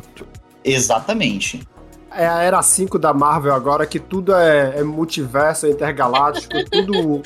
Exatamente. 0.64 1.68
É 2.14 2.28
a 2.28 2.42
era 2.42 2.62
5 2.62 3.00
da 3.00 3.14
Marvel 3.14 3.54
agora, 3.54 3.86
que 3.86 4.00
tudo 4.00 4.34
é, 4.36 4.80
é 4.80 4.84
multiverso, 4.84 5.66
é 5.66 5.70
intergaláctico, 5.70 6.54
tudo. 6.70 7.22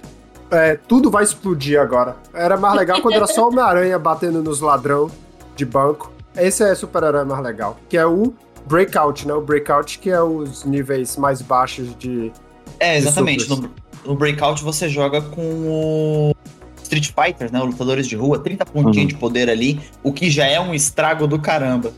É, 0.52 0.76
tudo 0.88 1.10
vai 1.10 1.24
explodir 1.24 1.80
agora. 1.80 2.16
Era 2.34 2.56
mais 2.56 2.76
legal 2.76 3.02
quando 3.02 3.16
era 3.16 3.26
só 3.26 3.48
Homem-Aranha 3.48 3.98
batendo 3.98 4.44
nos 4.44 4.62
ladrão 4.62 5.10
de 5.56 5.66
banco. 5.66 6.12
Esse 6.38 6.64
é 6.64 6.76
super-herói 6.76 7.26
mais 7.26 7.44
legal. 7.44 7.78
Que 7.90 7.98
é 7.98 8.06
o 8.06 8.34
Breakout, 8.68 9.28
né? 9.28 9.34
O 9.34 9.42
Breakout 9.42 9.98
que 10.00 10.10
é 10.10 10.22
os 10.22 10.64
níveis 10.64 11.18
mais 11.18 11.42
baixos 11.42 11.96
de. 11.98 12.32
É, 12.80 12.98
exatamente. 12.98 13.44
supers. 13.44 13.72
No, 14.06 14.12
no 14.12 14.16
Breakout 14.16 14.64
você 14.64 14.88
joga 14.88 15.22
com 15.22 15.42
o 15.42 16.36
Street 16.86 17.12
Fighter, 17.12 17.52
né? 17.52 17.60
Lutadores 17.60 18.08
de 18.08 18.16
rua, 18.16 18.38
30 18.40 18.66
pontinhos 18.66 18.98
Uhum. 18.98 19.08
de 19.08 19.16
poder 19.16 19.50
ali, 19.50 19.82
o 20.04 20.14
que 20.14 20.30
já 20.30 20.46
é 20.46 20.60
um 20.60 20.74
estrago 20.74 21.28
do 21.28 21.40
caramba. 21.40 21.92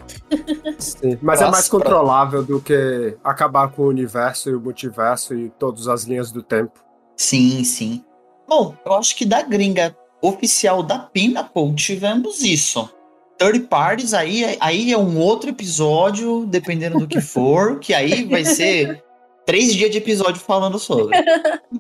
Sim, 0.80 1.18
Mas 1.22 1.42
é 1.42 1.46
Nossa, 1.46 1.52
mais 1.52 1.70
pra- 1.70 1.78
controlável 1.80 2.44
do 2.44 2.62
que 2.62 3.18
acabar 3.24 3.70
com 3.70 3.84
o 3.84 3.88
universo 3.88 4.50
e 4.50 4.56
o 4.56 4.60
multiverso 4.62 5.34
e 5.36 5.50
todas 5.60 5.88
as 5.88 6.04
linhas 6.06 6.32
do 6.32 6.42
tempo. 6.42 6.80
Sim, 7.16 7.64
sim. 7.64 8.04
Bom, 8.48 8.76
eu 8.86 8.94
acho 8.94 9.16
que 9.16 9.26
da 9.26 9.42
gringa 9.42 9.96
oficial 10.22 10.82
da 10.82 10.98
Pinnacle 11.00 11.74
tivemos 11.76 12.42
isso. 12.42 12.90
Third 13.38 13.60
parties, 13.62 14.14
aí, 14.14 14.58
aí 14.60 14.92
é 14.92 14.98
um 14.98 15.18
outro 15.20 15.50
episódio, 15.50 16.46
dependendo 16.48 16.98
do 17.00 17.08
que 17.08 17.20
for, 17.22 17.78
que 17.82 17.94
aí 17.94 18.24
vai 18.26 18.46
ser 18.46 19.04
três 19.46 19.74
dias 19.76 19.92
de 19.92 19.98
episódio 19.98 20.40
falando 20.40 20.80
sobre. 20.80 21.18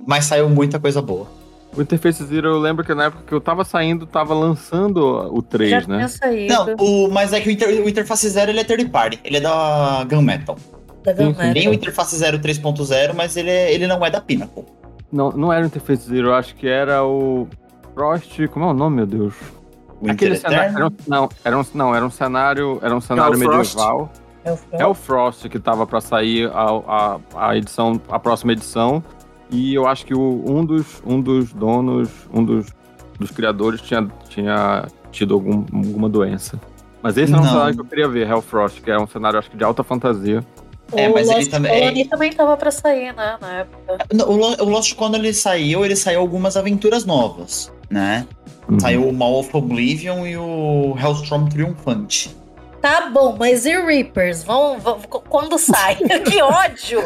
Mas 0.05 0.25
saiu 0.25 0.49
muita 0.49 0.79
coisa 0.79 1.01
boa. 1.01 1.27
O 1.75 1.81
Interface 1.81 2.23
Zero, 2.25 2.47
eu 2.49 2.59
lembro 2.59 2.83
que 2.83 2.93
na 2.93 3.05
época 3.05 3.23
que 3.27 3.33
eu 3.33 3.39
tava 3.41 3.63
saindo, 3.63 4.05
tava 4.07 4.33
lançando 4.33 4.97
o 5.31 5.41
3, 5.41 5.69
Já 5.69 5.79
né? 5.81 5.97
tinha 5.97 6.07
saído. 6.07 6.53
Não, 6.53 6.75
o, 6.79 7.09
mas 7.11 7.33
é 7.33 7.39
que 7.41 7.49
o, 7.49 7.51
Inter- 7.51 7.83
o 7.83 7.87
Interface 7.89 8.27
Zero 8.29 8.49
ele 8.51 8.59
é 8.59 8.63
third 8.63 8.85
party, 8.89 9.19
ele 9.23 9.37
é 9.37 9.41
da 9.41 10.03
Gunmetal. 10.09 10.57
da 11.03 11.15
sim. 11.15 11.23
Gunmetal. 11.25 11.53
Tem 11.53 11.67
o 11.67 11.73
Interface 11.73 12.15
Zero 12.17 12.39
3.0, 12.39 13.13
mas 13.13 13.37
ele, 13.37 13.51
é- 13.51 13.71
ele 13.73 13.85
não 13.85 14.03
é 14.03 14.09
da 14.09 14.19
Pinnacle. 14.19 14.65
Não, 15.11 15.31
não 15.31 15.53
era 15.53 15.63
o 15.63 15.67
Interface 15.67 16.07
Zero, 16.09 16.29
eu 16.29 16.33
acho 16.35 16.55
que 16.55 16.67
era 16.67 17.03
o 17.05 17.47
Frost. 17.93 18.47
Como 18.47 18.65
é 18.65 18.69
o 18.69 18.73
nome, 18.73 18.95
meu 18.97 19.05
Deus? 19.05 19.33
Aquele 20.07 20.35
cenário. 20.37 20.75
Era 20.75 20.87
um, 20.87 20.91
não, 21.07 21.29
era 21.43 21.57
um, 21.59 21.65
não, 21.73 21.95
era 21.95 22.05
um 22.05 22.09
cenário. 22.11 22.79
Era 22.81 22.95
um 22.95 23.01
cenário 23.01 23.37
Frost? 23.37 23.75
medieval. 23.75 24.11
É 24.43 24.51
o 24.51 24.55
Frost. 24.57 24.81
É 24.81 24.85
o 24.87 24.93
Frost 24.93 25.49
que 25.49 25.59
tava 25.59 25.85
pra 25.87 25.99
sair 26.01 26.49
a, 26.53 26.65
a, 26.87 27.19
a 27.49 27.57
edição, 27.57 27.99
a 28.09 28.19
próxima 28.19 28.51
edição. 28.53 29.03
E 29.49 29.73
eu 29.73 29.87
acho 29.87 30.05
que 30.05 30.13
o, 30.13 30.43
um, 30.45 30.65
dos, 30.65 31.01
um 31.05 31.21
dos 31.21 31.53
donos, 31.53 32.09
um 32.33 32.43
dos, 32.43 32.67
dos 33.19 33.31
criadores 33.31 33.81
tinha, 33.81 34.07
tinha 34.29 34.85
tido 35.11 35.33
algum, 35.33 35.63
alguma 35.73 36.09
doença. 36.09 36.59
Mas 37.01 37.15
esse 37.17 37.31
era 37.31 37.41
um 37.41 37.45
Não. 37.45 37.51
cenário 37.51 37.75
que 37.75 37.81
eu 37.81 37.85
queria 37.85 38.07
ver, 38.07 38.27
Hellfrost, 38.29 38.81
que 38.81 38.91
é 38.91 38.97
um 38.99 39.07
cenário, 39.07 39.39
acho 39.39 39.49
que 39.49 39.57
de 39.57 39.63
alta 39.63 39.83
fantasia. 39.83 40.43
É, 40.93 41.09
o 41.09 41.13
mas 41.13 41.27
ele 41.27 41.39
Lost 41.39 41.51
também- 41.51 41.79
Colony 41.79 42.05
também 42.05 42.31
tava 42.33 42.55
pra 42.57 42.71
sair, 42.71 43.13
né, 43.13 43.37
na 43.41 43.53
época. 43.59 43.97
Não, 44.13 44.29
O 44.29 44.35
Lo- 44.37 44.55
o 44.63 44.69
Lost, 44.69 44.93
quando 44.95 45.15
ele 45.15 45.33
saiu, 45.33 45.83
ele 45.85 45.95
saiu 45.95 46.19
algumas 46.21 46.55
aventuras 46.57 47.05
novas, 47.05 47.71
né? 47.89 48.25
Uhum. 48.69 48.79
Saiu 48.79 49.07
o 49.07 49.13
Mall 49.13 49.39
of 49.39 49.49
Oblivion 49.55 50.25
e 50.25 50.37
o 50.37 50.95
Hellstrom 50.97 51.45
Triunfante. 51.45 52.35
Tá 52.81 53.09
bom, 53.09 53.35
mas 53.37 53.65
e 53.65 53.71
Reapers? 53.79 54.43
Vão, 54.43 54.79
vão- 54.79 54.99
quando 55.29 55.57
sai? 55.57 55.95
que 56.25 56.41
ódio! 56.41 57.03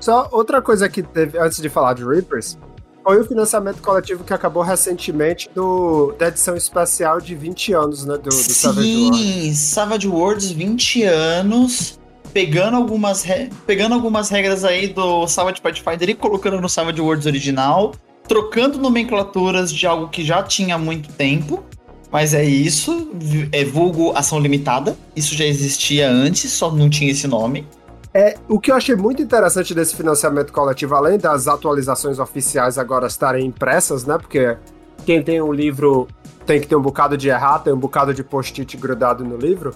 Só 0.00 0.28
outra 0.32 0.62
coisa 0.62 0.88
que 0.88 1.02
teve, 1.02 1.38
antes 1.38 1.60
de 1.60 1.68
falar 1.68 1.94
de 1.94 2.04
Reapers, 2.04 2.58
foi 3.02 3.20
o 3.20 3.24
financiamento 3.24 3.80
coletivo 3.80 4.22
que 4.22 4.32
acabou 4.32 4.62
recentemente 4.62 5.48
do, 5.54 6.12
da 6.18 6.28
edição 6.28 6.54
especial 6.56 7.20
de 7.20 7.34
20 7.34 7.72
anos, 7.72 8.04
né? 8.04 8.16
Do, 8.16 8.28
do 8.28 8.32
Savage 8.32 8.96
Worlds. 8.96 9.20
Sim, 9.20 9.54
Savage 9.54 10.08
Worlds 10.08 10.50
20 10.50 11.02
anos, 11.04 11.98
pegando 12.32 12.76
algumas, 12.76 13.22
re- 13.22 13.50
pegando 13.66 13.94
algumas 13.94 14.28
regras 14.28 14.64
aí 14.64 14.88
do 14.88 15.26
Savage 15.26 15.60
Pathfinder 15.60 16.10
e 16.10 16.14
colocando 16.14 16.60
no 16.60 16.68
Savage 16.68 17.00
Worlds 17.00 17.26
original, 17.26 17.94
trocando 18.28 18.78
nomenclaturas 18.78 19.72
de 19.72 19.86
algo 19.86 20.08
que 20.08 20.22
já 20.22 20.42
tinha 20.42 20.74
há 20.74 20.78
muito 20.78 21.10
tempo. 21.12 21.64
Mas 22.10 22.32
é 22.32 22.42
isso, 22.42 23.10
é 23.52 23.64
vulgo 23.64 24.12
ação 24.16 24.38
limitada. 24.40 24.96
Isso 25.14 25.34
já 25.34 25.44
existia 25.44 26.10
antes, 26.10 26.50
só 26.52 26.70
não 26.72 26.88
tinha 26.88 27.10
esse 27.10 27.26
nome. 27.26 27.66
É, 28.12 28.36
o 28.48 28.58
que 28.58 28.70
eu 28.70 28.74
achei 28.74 28.96
muito 28.96 29.20
interessante 29.20 29.74
desse 29.74 29.94
financiamento 29.94 30.52
coletivo, 30.52 30.94
além 30.94 31.18
das 31.18 31.46
atualizações 31.46 32.18
oficiais 32.18 32.78
agora 32.78 33.06
estarem 33.06 33.46
impressas, 33.46 34.04
né? 34.04 34.16
Porque 34.16 34.56
quem 35.04 35.22
tem 35.22 35.40
um 35.42 35.52
livro 35.52 36.08
tem 36.46 36.60
que 36.60 36.66
ter 36.66 36.76
um 36.76 36.80
bocado 36.80 37.16
de 37.16 37.28
errata, 37.28 37.64
tem 37.64 37.72
um 37.72 37.78
bocado 37.78 38.14
de 38.14 38.24
post-it 38.24 38.76
grudado 38.76 39.24
no 39.24 39.36
livro. 39.36 39.74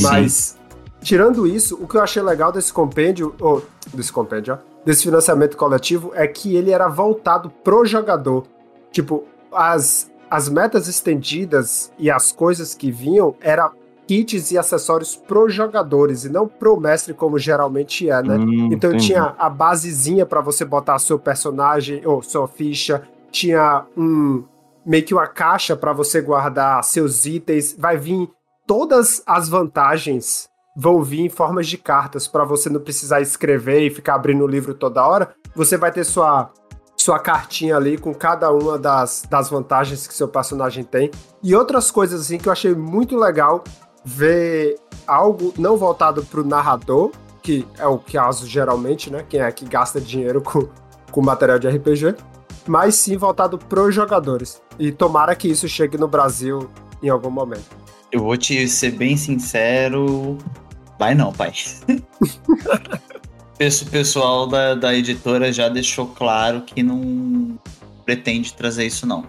Mas, 0.00 0.58
tirando 1.00 1.46
isso, 1.46 1.78
o 1.80 1.88
que 1.88 1.96
eu 1.96 2.02
achei 2.02 2.22
legal 2.22 2.52
desse 2.52 2.72
compêndio, 2.72 3.34
ou 3.40 3.64
desse 3.94 4.12
compêndio, 4.12 4.54
ó, 4.54 4.58
desse 4.84 5.02
financiamento 5.04 5.56
coletivo, 5.56 6.12
é 6.14 6.26
que 6.26 6.54
ele 6.54 6.70
era 6.70 6.88
voltado 6.88 7.50
pro 7.64 7.84
jogador. 7.86 8.44
Tipo, 8.92 9.24
as, 9.52 10.10
as 10.30 10.48
metas 10.48 10.88
estendidas 10.88 11.90
e 11.98 12.10
as 12.10 12.32
coisas 12.32 12.74
que 12.74 12.90
vinham 12.90 13.34
era 13.40 13.70
kits 14.10 14.50
e 14.50 14.58
acessórios 14.58 15.14
pro 15.14 15.48
jogadores 15.48 16.24
e 16.24 16.28
não 16.28 16.48
pro 16.48 16.80
mestre 16.80 17.14
como 17.14 17.38
geralmente 17.38 18.10
é, 18.10 18.20
né? 18.20 18.38
Hum, 18.38 18.70
Então 18.72 18.90
entendi. 18.90 19.06
tinha 19.06 19.36
a 19.38 19.48
basezinha 19.48 20.26
pra 20.26 20.40
você 20.40 20.64
botar 20.64 20.98
seu 20.98 21.16
personagem 21.16 22.04
ou 22.04 22.20
sua 22.20 22.48
ficha, 22.48 23.02
tinha 23.30 23.86
um 23.96 24.42
meio 24.84 25.04
que 25.04 25.14
uma 25.14 25.28
caixa 25.28 25.76
pra 25.76 25.92
você 25.92 26.20
guardar 26.20 26.82
seus 26.82 27.24
itens, 27.24 27.76
vai 27.78 27.96
vir 27.96 28.28
todas 28.66 29.22
as 29.24 29.48
vantagens 29.48 30.48
vão 30.76 31.02
vir 31.04 31.20
em 31.20 31.28
formas 31.28 31.68
de 31.68 31.78
cartas 31.78 32.26
pra 32.26 32.44
você 32.44 32.68
não 32.68 32.80
precisar 32.80 33.20
escrever 33.20 33.86
e 33.86 33.90
ficar 33.90 34.16
abrindo 34.16 34.42
o 34.42 34.48
livro 34.48 34.74
toda 34.74 35.06
hora. 35.06 35.32
Você 35.54 35.76
vai 35.76 35.92
ter 35.92 36.02
sua 36.02 36.50
sua 36.96 37.18
cartinha 37.18 37.76
ali 37.76 37.96
com 37.96 38.12
cada 38.12 38.52
uma 38.52 38.78
das, 38.78 39.24
das 39.30 39.48
vantagens 39.48 40.06
que 40.06 40.12
seu 40.12 40.28
personagem 40.28 40.84
tem. 40.84 41.10
E 41.42 41.54
outras 41.54 41.90
coisas 41.90 42.20
assim 42.20 42.36
que 42.38 42.46
eu 42.48 42.52
achei 42.52 42.74
muito 42.74 43.16
legal 43.16 43.64
ver 44.04 44.76
algo 45.06 45.52
não 45.58 45.76
voltado 45.76 46.24
pro 46.24 46.44
narrador, 46.44 47.10
que 47.42 47.66
é 47.78 47.86
o 47.86 47.98
caso 47.98 48.46
geralmente, 48.46 49.10
né? 49.10 49.24
Quem 49.28 49.40
é 49.40 49.50
que 49.52 49.64
gasta 49.64 50.00
dinheiro 50.00 50.40
com, 50.40 50.68
com 51.10 51.22
material 51.22 51.58
de 51.58 51.68
RPG, 51.68 52.14
mas 52.66 52.94
sim 52.94 53.16
voltado 53.16 53.58
pros 53.58 53.94
jogadores. 53.94 54.60
E 54.78 54.92
tomara 54.92 55.34
que 55.34 55.48
isso 55.48 55.68
chegue 55.68 55.98
no 55.98 56.08
Brasil 56.08 56.70
em 57.02 57.08
algum 57.08 57.30
momento. 57.30 57.80
Eu 58.12 58.20
vou 58.20 58.36
te 58.36 58.68
ser 58.68 58.92
bem 58.92 59.16
sincero. 59.16 60.36
Vai 60.98 61.14
não, 61.14 61.32
pai. 61.32 61.52
O 63.60 63.90
pessoal 63.90 64.46
da, 64.46 64.74
da 64.74 64.94
editora 64.94 65.52
já 65.52 65.68
deixou 65.68 66.06
claro 66.06 66.62
que 66.62 66.82
não 66.82 67.58
pretende 68.06 68.54
trazer 68.54 68.86
isso, 68.86 69.06
não. 69.06 69.26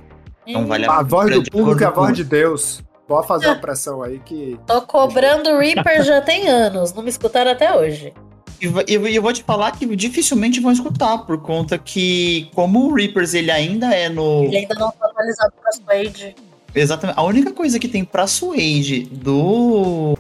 Não 0.48 0.66
vale 0.66 0.86
A 0.86 1.04
voz 1.04 1.30
do 1.36 1.44
público 1.52 1.84
é 1.84 1.88
a 1.88 1.90
voz 1.92 2.16
de 2.16 2.24
Deus. 2.24 2.82
Pode 3.12 3.28
fazer 3.28 3.48
uma 3.48 3.56
pressão 3.58 4.02
aí 4.02 4.20
que. 4.20 4.58
Tô 4.66 4.82
cobrando 4.84 5.58
Reaper 5.58 6.02
já 6.02 6.22
tem 6.22 6.48
anos, 6.48 6.94
não 6.94 7.04
me 7.04 7.10
escutaram 7.10 7.52
até 7.52 7.76
hoje. 7.76 8.14
E 8.62 8.94
eu, 8.94 9.06
eu 9.06 9.22
vou 9.22 9.34
te 9.34 9.44
falar 9.44 9.72
que 9.72 9.86
dificilmente 9.98 10.62
vão 10.62 10.72
escutar, 10.72 11.18
por 11.26 11.42
conta 11.42 11.78
que, 11.78 12.50
como 12.56 12.88
o 12.88 12.94
Reapers 12.94 13.34
ele 13.34 13.52
ainda 13.52 13.94
é 13.94 14.08
no. 14.08 14.46
Ele 14.46 14.60
ainda 14.60 14.76
não 14.76 14.92
tá 14.92 15.08
atualizado 15.08 15.52
pra 15.62 15.72
Suede. 15.74 16.36
Exatamente. 16.74 17.20
A 17.20 17.24
única 17.24 17.52
coisa 17.52 17.78
que 17.78 17.90
tem 17.90 18.06
pra 18.06 18.26
Suede 18.28 19.02
do 19.12 20.18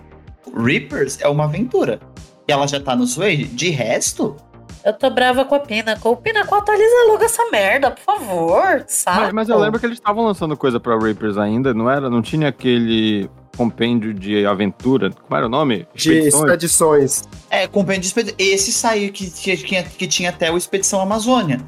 Reapers 0.53 1.17
é 1.21 1.29
uma 1.29 1.45
aventura. 1.45 1.97
E 2.45 2.51
ela 2.51 2.67
já 2.67 2.81
tá 2.81 2.93
no 2.93 3.07
Suede. 3.07 3.45
De 3.45 3.69
resto, 3.69 4.35
Eu 4.83 4.93
tô 4.93 5.09
brava 5.09 5.45
com 5.45 5.53
a 5.55 5.59
Pinnacle. 5.59 6.15
Pinnacle, 6.17 6.57
atualiza 6.57 6.95
logo 7.07 7.23
essa 7.23 7.43
merda, 7.51 7.91
por 7.91 8.01
favor. 8.03 8.83
Saco. 8.87 9.19
Mas, 9.21 9.33
mas 9.33 9.49
eu 9.49 9.57
lembro 9.59 9.79
que 9.79 9.85
eles 9.85 9.97
estavam 9.97 10.25
lançando 10.25 10.57
coisa 10.57 10.79
pra 10.79 10.97
Reapers 10.97 11.37
ainda, 11.37 11.73
não 11.73 11.89
era? 11.89 12.09
Não 12.09 12.21
tinha 12.21 12.47
aquele 12.47 13.29
compêndio 13.55 14.13
de 14.13 14.45
aventura? 14.45 15.11
Como 15.11 15.37
era 15.37 15.45
o 15.45 15.49
nome? 15.49 15.87
De 15.93 16.11
Expedições? 16.13 16.43
expedições. 16.43 17.23
é, 17.49 17.67
compêndio 17.67 18.01
de 18.01 18.07
expedi- 18.07 18.35
Esse 18.39 18.71
saiu 18.71 19.11
que, 19.11 19.29
que, 19.29 19.57
tinha- 19.57 19.83
que 19.83 20.07
tinha 20.07 20.29
até 20.29 20.51
o 20.51 20.57
Expedição 20.57 20.99
Amazônia. 20.99 21.59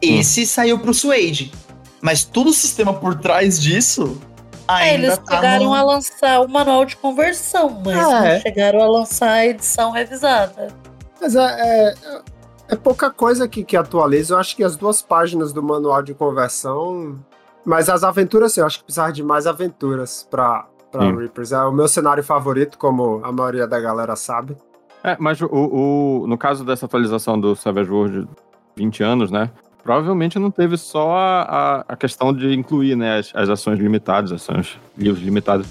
Esse 0.00 0.46
saiu 0.46 0.78
pro 0.78 0.94
Suede. 0.94 1.50
Mas 2.00 2.24
todo 2.24 2.50
o 2.50 2.52
sistema 2.52 2.94
por 2.94 3.16
trás 3.18 3.60
disso. 3.60 4.18
É, 4.68 4.72
Ainda 4.92 5.06
eles 5.08 5.18
tá 5.18 5.34
chegaram 5.36 5.64
no- 5.64 5.74
a 5.74 5.82
lançar 5.82 6.40
o 6.40 6.48
manual 6.48 6.84
de 6.84 6.96
conversão, 6.96 7.82
mas 7.84 7.96
Ah, 7.98 8.02
não 8.20 8.24
é. 8.26 8.40
chegaram 8.40 8.80
a 8.80 8.86
lançar 8.86 9.30
a 9.30 9.46
edição 9.46 9.90
revisada. 9.90 10.68
Mas 11.20 11.34
é, 11.34 11.40
é 11.42 11.94
pouca 12.82 13.10
coisa 13.10 13.48
que, 13.48 13.64
que 13.64 13.76
atualiza. 13.76 14.34
Eu 14.34 14.38
acho 14.38 14.56
que 14.56 14.64
as 14.64 14.76
duas 14.76 15.00
páginas 15.02 15.52
do 15.52 15.62
manual 15.62 16.02
de 16.02 16.14
conversão. 16.14 17.18
Mas 17.64 17.88
as 17.88 18.02
aventuras, 18.02 18.52
sim, 18.52 18.60
eu 18.60 18.66
acho 18.66 18.78
que 18.78 18.84
precisava 18.84 19.12
de 19.12 19.22
mais 19.22 19.46
aventuras 19.46 20.26
pra, 20.30 20.66
para 20.90 21.10
Reapers. 21.12 21.52
É 21.52 21.62
o 21.62 21.72
meu 21.72 21.86
cenário 21.86 22.24
favorito, 22.24 22.78
como 22.78 23.20
a 23.22 23.30
maioria 23.30 23.66
da 23.66 23.78
galera 23.78 24.16
sabe. 24.16 24.56
É, 25.04 25.16
mas 25.18 25.40
o, 25.40 25.46
o, 25.46 26.26
no 26.26 26.36
caso 26.36 26.64
dessa 26.64 26.86
atualização 26.86 27.40
do 27.40 27.54
Savage 27.54 27.90
World 27.90 28.28
20 28.76 29.02
anos, 29.02 29.30
né? 29.30 29.50
Provavelmente 29.82 30.38
não 30.38 30.50
teve 30.50 30.76
só 30.76 31.16
a, 31.16 31.84
a 31.88 31.96
questão 31.96 32.34
de 32.34 32.52
incluir 32.52 32.96
né, 32.96 33.18
as, 33.18 33.32
as 33.34 33.48
ações 33.48 33.78
limitadas, 33.78 34.30
ações 34.30 34.78
livros 34.96 35.22
limitados. 35.22 35.66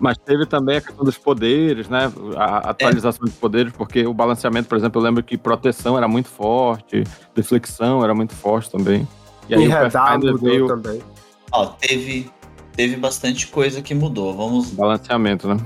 Mas 0.00 0.18
teve 0.18 0.44
também 0.44 0.78
a 0.78 0.80
questão 0.80 1.04
dos 1.04 1.16
poderes, 1.16 1.88
né? 1.88 2.12
A 2.36 2.70
atualização 2.70 3.26
é. 3.26 3.30
de 3.30 3.36
poderes, 3.36 3.72
porque 3.72 4.06
o 4.06 4.12
balanceamento, 4.12 4.68
por 4.68 4.76
exemplo, 4.76 5.00
eu 5.00 5.04
lembro 5.04 5.22
que 5.22 5.38
proteção 5.38 5.96
era 5.96 6.08
muito 6.08 6.28
forte, 6.28 7.04
deflexão 7.34 8.02
era 8.02 8.14
muito 8.14 8.34
forte 8.34 8.70
também. 8.70 9.06
E 9.48 9.54
aí 9.54 9.64
e 9.64 9.68
o 9.68 9.70
Pathfinder 9.70 10.36
veio 10.36 10.66
também. 10.66 11.00
Ó, 11.52 11.66
teve, 11.66 12.30
teve 12.72 12.96
bastante 12.96 13.46
coisa 13.46 13.80
que 13.80 13.94
mudou. 13.94 14.34
Vamos. 14.36 14.70
Balanceamento, 14.70 15.46
né? 15.46 15.56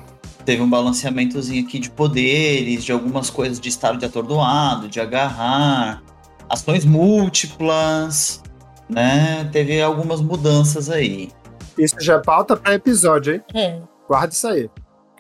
Teve 0.45 0.63
um 0.63 0.69
balanceamentozinho 0.69 1.65
aqui 1.67 1.79
de 1.79 1.91
poderes, 1.91 2.85
de 2.85 2.93
algumas 2.93 3.31
coisas 3.31 3.61
de 3.61 3.69
estado 3.69 3.99
de 3.99 4.05
atordoado, 4.05 4.89
de 4.89 5.01
agarrar, 5.01 6.03
ações 6.49 6.85
múltiplas, 6.85 8.43
né? 8.89 9.49
Teve 9.53 9.81
algumas 9.81 10.21
mudanças 10.21 10.91
aí. 10.91 11.31
Isso 11.79 11.97
já 12.01 12.15
é 12.17 12.19
pauta 12.19 12.57
para 12.57 12.75
episódio, 12.75 13.35
hein? 13.35 13.43
É. 13.55 13.81
Guarda 14.09 14.33
isso 14.33 14.49
aí. 14.49 14.71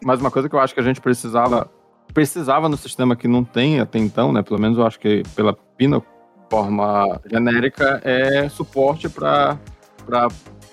Mas 0.03 0.21
uma 0.21 0.31
coisa 0.31 0.49
que 0.49 0.55
eu 0.55 0.61
acho 0.61 0.75
que 0.75 0.81
a 0.81 0.85
gente 0.85 1.01
precisava 1.01 1.71
precisava 2.15 2.69
no 2.69 2.77
sistema 2.77 3.15
que 3.15 3.29
não 3.29 3.45
tem 3.45 3.81
até 3.81 3.99
então, 3.99 4.33
né? 4.33 4.43
Pelo 4.43 4.59
menos 4.59 4.79
eu 4.79 4.87
acho 4.87 4.99
que 4.99 5.23
pela 5.37 5.53
Pina 5.77 6.03
forma 6.51 7.21
genérica 7.31 8.01
é 8.03 8.49
suporte 8.49 9.09
para 9.09 9.59
para 10.07 10.29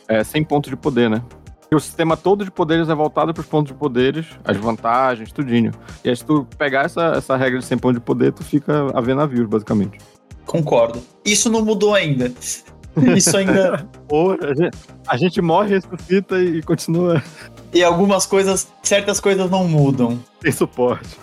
é, 0.08 0.24
100 0.24 0.44
pontos 0.46 0.70
de 0.70 0.78
poder, 0.78 1.10
né? 1.10 1.22
E 1.70 1.76
o 1.76 1.80
sistema 1.80 2.16
todo 2.16 2.46
de 2.46 2.52
poderes 2.52 2.88
é 2.90 2.96
voltado 2.96 3.34
para 3.34 3.42
os 3.42 3.48
pontos 3.48 3.74
de 3.74 3.78
poderes, 3.78 4.28
as 4.46 4.56
vantagens, 4.56 5.32
tudinho. 5.32 5.72
E 6.04 6.10
aí, 6.10 6.16
se 6.16 6.24
tu 6.24 6.48
pegar 6.58 6.86
essa, 6.86 7.14
essa 7.18 7.36
regra 7.36 7.60
de 7.60 7.66
100 7.66 7.78
pontos 7.80 8.00
de 8.00 8.06
poder, 8.06 8.32
tu 8.32 8.44
fica 8.44 8.88
a 8.94 9.02
ver 9.02 9.16
navios, 9.16 9.48
basicamente. 9.48 9.98
Concordo. 10.46 11.02
Isso 11.26 11.50
não 11.50 11.66
mudou 11.66 11.96
ainda. 11.96 12.32
Isso 13.16 13.36
ainda. 13.36 13.88
Pô, 14.08 14.32
a, 14.32 14.54
gente, 14.54 14.78
a 15.08 15.18
gente 15.18 15.42
morre, 15.42 15.80
ressuscita 15.80 16.40
e 16.40 16.62
continua. 16.62 17.22
E 17.74 17.84
algumas 17.84 18.26
coisas, 18.26 18.68
certas 18.82 19.20
coisas 19.20 19.50
não 19.50 19.68
mudam. 19.68 20.20
Tem 20.40 20.52
suporte. 20.52 21.18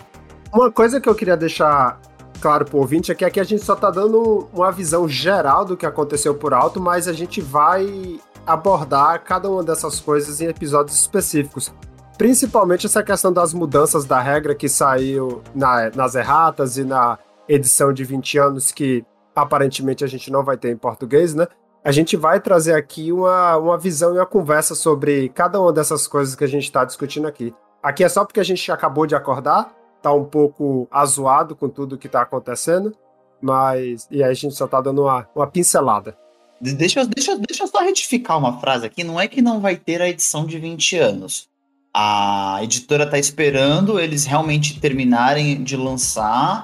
Uma 0.53 0.71
coisa 0.71 1.01
que 1.01 1.09
eu 1.09 1.15
queria 1.15 1.35
deixar 1.35 1.99
claro 2.39 2.65
pro 2.65 2.79
ouvinte 2.79 3.11
é 3.11 3.15
que 3.15 3.25
aqui 3.25 3.39
a 3.39 3.43
gente 3.43 3.63
só 3.63 3.75
tá 3.75 3.89
dando 3.89 4.47
uma 4.53 4.71
visão 4.71 5.07
geral 5.07 5.65
do 5.65 5.77
que 5.77 5.85
aconteceu 5.85 6.35
por 6.35 6.53
alto, 6.53 6.79
mas 6.79 7.07
a 7.07 7.13
gente 7.13 7.41
vai 7.41 8.19
abordar 8.45 9.23
cada 9.23 9.49
uma 9.49 9.63
dessas 9.63 9.99
coisas 9.99 10.41
em 10.41 10.47
episódios 10.47 10.99
específicos. 10.99 11.73
Principalmente 12.17 12.85
essa 12.85 13.01
questão 13.01 13.33
das 13.33 13.53
mudanças 13.53 14.05
da 14.05 14.19
regra 14.19 14.53
que 14.53 14.69
saiu 14.69 15.41
na, 15.55 15.89
nas 15.95 16.15
erratas 16.15 16.77
e 16.77 16.83
na 16.83 17.17
edição 17.47 17.91
de 17.91 18.03
20 18.03 18.37
anos, 18.37 18.71
que 18.71 19.03
aparentemente 19.35 20.03
a 20.03 20.07
gente 20.07 20.31
não 20.31 20.43
vai 20.43 20.57
ter 20.57 20.69
em 20.69 20.77
português, 20.77 21.33
né? 21.33 21.47
A 21.83 21.91
gente 21.91 22.15
vai 22.15 22.39
trazer 22.39 22.73
aqui 22.75 23.11
uma, 23.11 23.57
uma 23.57 23.77
visão 23.77 24.15
e 24.15 24.17
uma 24.17 24.25
conversa 24.25 24.73
sobre 24.73 25.27
cada 25.29 25.59
uma 25.59 25.73
dessas 25.73 26.07
coisas 26.07 26.33
que 26.33 26.43
a 26.43 26.47
gente 26.47 26.63
está 26.63 26.85
discutindo 26.85 27.27
aqui. 27.27 27.53
Aqui 27.81 28.05
é 28.05 28.09
só 28.09 28.23
porque 28.23 28.39
a 28.39 28.43
gente 28.43 28.71
acabou 28.71 29.05
de 29.05 29.15
acordar, 29.15 29.75
tá 30.01 30.13
um 30.13 30.23
pouco 30.23 30.87
azoado 30.89 31.57
com 31.57 31.67
tudo 31.67 31.97
que 31.97 32.07
tá 32.07 32.21
acontecendo, 32.21 32.93
mas. 33.41 34.07
E 34.09 34.23
aí 34.23 34.31
a 34.31 34.33
gente 34.33 34.55
só 34.55 34.65
tá 34.65 34.79
dando 34.79 35.01
uma, 35.01 35.27
uma 35.35 35.45
pincelada. 35.45 36.17
Deixa, 36.61 37.05
deixa, 37.05 37.35
deixa 37.35 37.63
eu 37.63 37.67
só 37.67 37.79
retificar 37.81 38.37
uma 38.37 38.57
frase 38.61 38.85
aqui. 38.85 39.03
Não 39.03 39.19
é 39.19 39.27
que 39.27 39.41
não 39.41 39.59
vai 39.59 39.75
ter 39.75 40.01
a 40.01 40.07
edição 40.07 40.45
de 40.45 40.57
20 40.57 40.97
anos. 40.97 41.49
A 41.93 42.59
editora 42.63 43.05
tá 43.05 43.19
esperando 43.19 43.99
eles 43.99 44.23
realmente 44.23 44.79
terminarem 44.79 45.61
de 45.61 45.75
lançar 45.75 46.63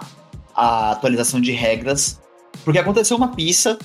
a 0.55 0.91
atualização 0.91 1.41
de 1.41 1.51
regras, 1.51 2.21
porque 2.63 2.79
aconteceu 2.79 3.17
uma 3.17 3.27
pista 3.27 3.77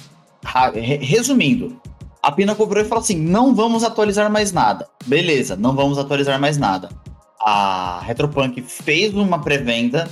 Resumindo, 1.01 1.81
a 2.23 2.33
Pina 2.33 2.55
cobrou 2.55 2.83
e 2.83 2.87
falou 2.87 3.03
assim: 3.03 3.17
não 3.17 3.55
vamos 3.55 3.85
atualizar 3.85 4.31
mais 4.31 4.53
nada. 4.53 4.89
Beleza, 5.07 5.57
não 5.57 5.75
vamos 5.75 5.99
atualizar 5.99 6.41
mais 6.41 6.57
nada. 6.57 6.89
A 7.41 8.01
Retropunk 8.03 8.63
fez 8.63 9.13
uma 9.15 9.41
pré-venda 9.43 10.09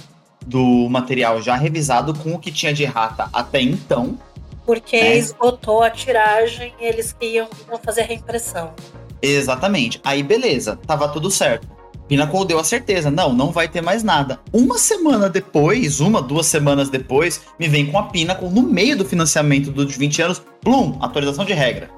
do 0.46 0.88
material 0.90 1.40
já 1.40 1.54
revisado 1.54 2.12
com 2.14 2.34
o 2.34 2.38
que 2.38 2.52
tinha 2.52 2.72
de 2.72 2.82
errata 2.82 3.28
até 3.32 3.60
então. 3.60 4.18
Porque 4.66 5.00
né? 5.00 5.16
esgotou 5.16 5.82
a 5.82 5.90
tiragem 5.90 6.74
e 6.80 6.84
eles 6.84 7.16
iam, 7.20 7.48
iam 7.68 7.78
fazer 7.78 8.02
reimpressão. 8.02 8.74
Exatamente. 9.20 10.00
Aí 10.04 10.22
beleza, 10.22 10.78
tava 10.86 11.08
tudo 11.08 11.30
certo. 11.30 11.66
Pinnacle 12.12 12.44
deu 12.44 12.58
a 12.58 12.64
certeza, 12.64 13.10
não, 13.10 13.32
não 13.32 13.50
vai 13.50 13.66
ter 13.66 13.80
mais 13.80 14.02
nada. 14.02 14.38
Uma 14.52 14.76
semana 14.76 15.30
depois, 15.30 15.98
uma, 15.98 16.20
duas 16.20 16.44
semanas 16.44 16.90
depois, 16.90 17.40
me 17.58 17.66
vem 17.66 17.90
com 17.90 17.98
a 17.98 18.02
Pinnacle 18.02 18.50
no 18.50 18.60
meio 18.60 18.94
do 18.98 19.02
financiamento 19.02 19.70
dos 19.70 19.96
20 19.96 20.20
anos, 20.20 20.42
plum, 20.60 20.98
atualização 21.00 21.42
de 21.42 21.54
regra. 21.54 21.88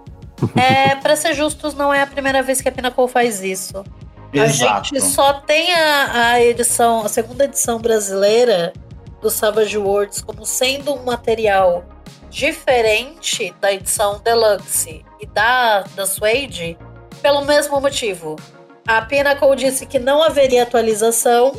É, 0.54 0.94
para 0.94 1.16
ser 1.16 1.34
justos, 1.34 1.74
não 1.74 1.92
é 1.92 2.00
a 2.00 2.06
primeira 2.06 2.44
vez 2.44 2.60
que 2.60 2.68
a 2.68 2.70
Pinnacle 2.70 3.08
faz 3.08 3.42
isso. 3.42 3.84
Exato. 4.32 4.94
A 4.94 5.00
gente 5.00 5.00
só 5.00 5.32
tem 5.32 5.74
a, 5.74 6.28
a 6.28 6.40
edição, 6.44 7.04
a 7.04 7.08
segunda 7.08 7.46
edição 7.46 7.80
brasileira 7.80 8.72
do 9.20 9.28
Savage 9.28 9.76
Worlds 9.76 10.20
como 10.20 10.46
sendo 10.46 10.94
um 10.94 11.02
material 11.02 11.84
diferente 12.30 13.52
da 13.60 13.72
edição 13.72 14.20
Deluxe 14.22 15.04
e 15.20 15.26
da, 15.26 15.80
da 15.96 16.06
Suede 16.06 16.78
pelo 17.20 17.44
mesmo 17.44 17.80
motivo. 17.80 18.36
A 18.86 19.00
Pinnacle 19.02 19.56
disse 19.56 19.86
que 19.86 19.98
não 19.98 20.22
haveria 20.22 20.62
atualização. 20.62 21.52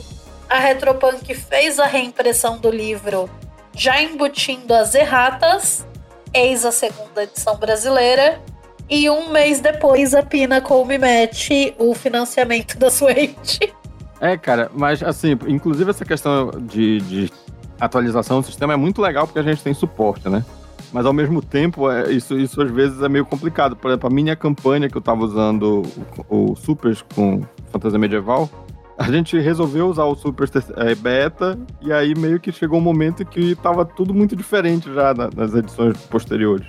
A 0.50 0.60
Retropunk 0.60 1.34
fez 1.34 1.80
a 1.80 1.86
reimpressão 1.86 2.60
do 2.60 2.70
livro, 2.70 3.30
já 3.74 4.02
embutindo 4.02 4.74
as 4.74 4.94
erratas. 4.94 5.86
Eis 6.34 6.66
a 6.66 6.72
segunda 6.72 7.24
edição 7.24 7.58
brasileira. 7.58 8.40
E 8.88 9.10
um 9.10 9.30
mês 9.32 9.60
depois, 9.60 10.14
a 10.14 10.22
Pinnacle 10.22 10.86
me 10.86 11.00
mete 11.00 11.74
o 11.80 11.96
financiamento 11.96 12.78
da 12.78 12.92
Suede. 12.92 13.74
É, 14.22 14.38
cara, 14.38 14.70
mas 14.74 15.02
assim, 15.02 15.32
inclusive 15.48 15.90
essa 15.90 16.06
questão 16.06 16.52
de, 16.52 17.00
de 17.02 17.32
atualização 17.80 18.42
do 18.42 18.46
sistema 18.46 18.74
é 18.74 18.78
muito 18.78 19.02
legal 19.02 19.26
porque 19.26 19.40
a 19.40 19.44
gente 19.44 19.64
tem 19.64 19.74
suporte, 19.74 20.30
né? 20.30 20.46
Mas 20.92 21.06
ao 21.06 21.14
mesmo 21.14 21.42
tempo, 21.42 21.90
é, 21.90 22.12
isso, 22.12 22.38
isso 22.38 22.62
às 22.62 22.72
vezes 22.72 23.02
é 23.02 23.10
meio 23.10 23.26
complicado. 23.26 23.76
Por 23.76 23.90
exemplo, 23.90 24.10
a 24.10 24.14
minha 24.14 24.36
campanha 24.36 24.90
que 24.90 24.98
eu 24.98 25.02
tava 25.02 25.24
usando 25.24 25.84
o, 26.30 26.52
o 26.52 26.56
Supers 26.56 27.04
com 27.14 27.42
fantasia 27.72 28.00
medieval, 28.00 28.50
a 28.98 29.12
gente 29.12 29.38
resolveu 29.38 29.88
usar 29.88 30.06
o 30.06 30.16
Super 30.16 30.50
é, 30.78 30.96
Beta, 30.96 31.58
e 31.82 31.92
aí 31.92 32.14
meio 32.18 32.40
que 32.40 32.52
chegou 32.52 32.80
um 32.80 32.82
momento 32.82 33.26
que 33.26 33.56
tava 33.56 33.86
tudo 33.86 34.14
muito 34.14 34.36
diferente 34.36 34.94
já 34.94 35.14
nas 35.14 35.54
edições 35.54 35.98
posteriores. 36.08 36.66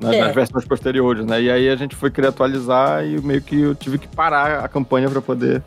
Nas, 0.00 0.14
é. 0.14 0.20
nas, 0.20 0.34
versões 0.34 0.64
posteriores, 0.64 1.24
né? 1.24 1.40
E 1.40 1.50
aí 1.50 1.68
a 1.70 1.76
gente 1.76 1.96
foi 1.96 2.10
querer 2.10 2.28
atualizar 2.28 3.04
e 3.06 3.18
meio 3.20 3.40
que 3.40 3.60
eu 3.60 3.74
tive 3.74 3.98
que 3.98 4.08
parar 4.08 4.62
a 4.62 4.68
campanha 4.68 5.08
para 5.08 5.22
poder 5.22 5.62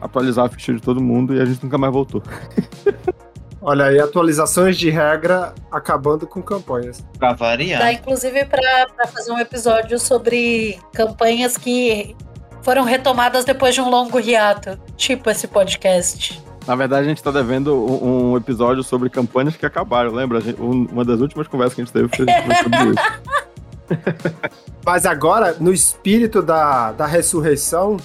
atualizar 0.00 0.46
a 0.46 0.48
ficha 0.48 0.72
de 0.72 0.80
todo 0.80 1.02
mundo 1.02 1.34
e 1.34 1.40
a 1.40 1.44
gente 1.44 1.62
nunca 1.62 1.78
mais 1.78 1.92
voltou. 1.92 2.22
Olha 3.64 3.86
aí, 3.86 4.00
atualizações 4.00 4.76
de 4.76 4.90
regra 4.90 5.54
acabando 5.70 6.26
com 6.26 6.42
campanhas. 6.42 7.04
Pra 7.16 7.32
variar. 7.32 7.80
Dá, 7.80 7.92
inclusive, 7.92 8.44
pra, 8.44 8.88
pra 8.96 9.06
fazer 9.06 9.30
um 9.30 9.38
episódio 9.38 10.00
sobre 10.00 10.80
campanhas 10.92 11.56
que 11.56 12.16
foram 12.62 12.82
retomadas 12.82 13.44
depois 13.44 13.72
de 13.72 13.80
um 13.80 13.88
longo 13.88 14.18
hiato. 14.18 14.76
Tipo 14.96 15.30
esse 15.30 15.46
podcast. 15.46 16.42
Na 16.66 16.74
verdade, 16.74 17.06
a 17.06 17.08
gente 17.08 17.22
tá 17.22 17.30
devendo 17.30 17.74
um, 17.74 18.32
um 18.32 18.36
episódio 18.36 18.82
sobre 18.82 19.08
campanhas 19.08 19.56
que 19.56 19.64
acabaram, 19.64 20.12
lembra? 20.12 20.40
Gente, 20.40 20.60
uma 20.60 21.04
das 21.04 21.20
últimas 21.20 21.46
conversas 21.46 21.74
que 21.74 21.82
a 21.82 21.84
gente 21.84 21.92
teve 21.92 22.08
foi 22.08 22.26
sobre 22.62 22.90
isso. 22.90 24.42
Mas 24.84 25.06
agora, 25.06 25.56
no 25.60 25.72
espírito 25.72 26.42
da, 26.42 26.90
da 26.92 27.06
ressurreição, 27.06 27.96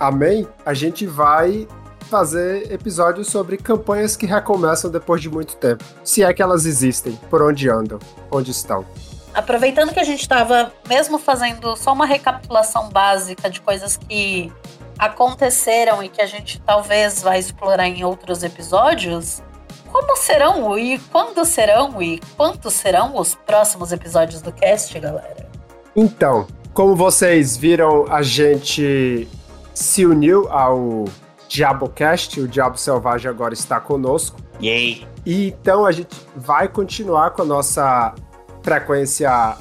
amém, 0.00 0.46
a 0.64 0.72
gente 0.72 1.06
vai 1.06 1.66
fazer 2.12 2.70
episódios 2.70 3.28
sobre 3.28 3.56
campanhas 3.56 4.16
que 4.16 4.26
recomeçam 4.26 4.90
depois 4.90 5.22
de 5.22 5.30
muito 5.30 5.56
tempo. 5.56 5.82
Se 6.04 6.22
é 6.22 6.30
que 6.34 6.42
elas 6.42 6.66
existem, 6.66 7.18
por 7.30 7.40
onde 7.40 7.70
andam, 7.70 7.98
onde 8.30 8.50
estão. 8.50 8.84
Aproveitando 9.32 9.94
que 9.94 9.98
a 9.98 10.04
gente 10.04 10.20
estava 10.20 10.70
mesmo 10.86 11.18
fazendo 11.18 11.74
só 11.74 11.94
uma 11.94 12.04
recapitulação 12.04 12.90
básica 12.90 13.48
de 13.48 13.62
coisas 13.62 13.96
que 13.96 14.52
aconteceram 14.98 16.02
e 16.02 16.10
que 16.10 16.20
a 16.20 16.26
gente 16.26 16.60
talvez 16.60 17.22
vai 17.22 17.38
explorar 17.38 17.88
em 17.88 18.04
outros 18.04 18.42
episódios, 18.42 19.42
como 19.90 20.14
serão 20.18 20.78
e 20.78 20.98
quando 21.10 21.46
serão 21.46 22.02
e 22.02 22.20
quantos 22.36 22.74
serão 22.74 23.16
os 23.16 23.34
próximos 23.34 23.90
episódios 23.90 24.42
do 24.42 24.52
cast, 24.52 25.00
galera? 25.00 25.48
Então, 25.96 26.46
como 26.74 26.94
vocês 26.94 27.56
viram, 27.56 28.04
a 28.10 28.20
gente 28.20 29.26
se 29.72 30.04
uniu 30.04 30.46
ao 30.50 31.06
DiaboCast, 31.52 32.40
o 32.40 32.48
Diabo 32.48 32.78
Selvagem 32.78 33.28
agora 33.30 33.52
está 33.52 33.78
conosco. 33.78 34.40
Yay! 34.60 35.06
E 35.26 35.48
então 35.48 35.84
a 35.84 35.92
gente 35.92 36.16
vai 36.34 36.66
continuar 36.66 37.30
com 37.32 37.42
a 37.42 37.44
nossa 37.44 38.14
frequência 38.62 39.56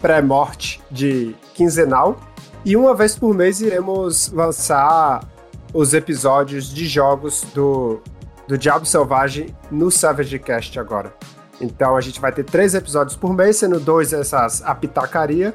pré-morte 0.00 0.82
de 0.90 1.36
quinzenal. 1.54 2.18
E 2.64 2.76
uma 2.76 2.94
vez 2.96 3.16
por 3.16 3.32
mês 3.32 3.60
iremos 3.60 4.32
lançar 4.32 5.24
os 5.72 5.94
episódios 5.94 6.68
de 6.68 6.84
jogos 6.86 7.42
do, 7.54 8.00
do 8.48 8.58
Diabo 8.58 8.84
Selvagem 8.84 9.54
no 9.70 9.88
Savage 9.88 10.40
Cast 10.40 10.76
agora. 10.80 11.14
Então 11.60 11.96
a 11.96 12.00
gente 12.00 12.20
vai 12.20 12.32
ter 12.32 12.44
três 12.44 12.74
episódios 12.74 13.16
por 13.16 13.32
mês, 13.32 13.56
sendo 13.56 13.78
dois 13.78 14.12
essas 14.12 14.62
a 14.62 14.74
pitacaria 14.74 15.54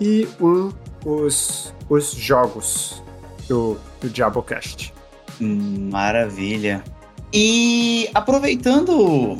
e 0.00 0.28
um 0.40 0.70
os, 1.04 1.74
os 1.88 2.12
jogos 2.12 3.02
do, 3.48 3.76
do 4.00 4.08
Diabocast. 4.08 4.94
Maravilha. 5.42 6.84
E 7.32 8.08
aproveitando 8.14 9.38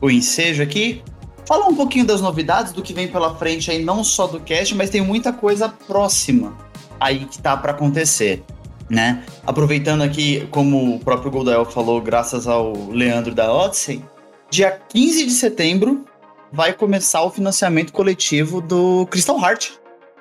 o 0.00 0.10
ensejo 0.10 0.62
aqui, 0.62 1.02
fala 1.46 1.66
um 1.66 1.74
pouquinho 1.74 2.06
das 2.06 2.20
novidades 2.20 2.72
do 2.72 2.82
que 2.82 2.92
vem 2.92 3.08
pela 3.08 3.34
frente 3.34 3.70
aí, 3.70 3.84
não 3.84 4.02
só 4.02 4.26
do 4.26 4.40
cast, 4.40 4.74
mas 4.74 4.90
tem 4.90 5.00
muita 5.00 5.32
coisa 5.32 5.68
próxima 5.68 6.56
aí 6.98 7.26
que 7.26 7.38
tá 7.38 7.56
para 7.56 7.72
acontecer, 7.72 8.42
né? 8.88 9.24
Aproveitando 9.46 10.02
aqui, 10.02 10.46
como 10.50 10.94
o 10.94 11.00
próprio 11.00 11.30
Goldael 11.30 11.64
falou, 11.64 12.00
graças 12.00 12.46
ao 12.46 12.72
Leandro 12.90 13.34
da 13.34 13.52
Odyssey, 13.52 14.02
dia 14.50 14.70
15 14.70 15.26
de 15.26 15.32
setembro 15.32 16.04
vai 16.52 16.72
começar 16.72 17.22
o 17.22 17.30
financiamento 17.30 17.92
coletivo 17.92 18.60
do 18.60 19.06
Crystal 19.10 19.38
Heart. 19.38 19.72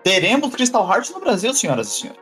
Teremos 0.03 0.49
Crystal 0.53 0.89
Heart 0.89 1.11
no 1.11 1.19
Brasil, 1.19 1.53
senhoras 1.53 1.89
e 1.89 1.99
senhores. 2.01 2.21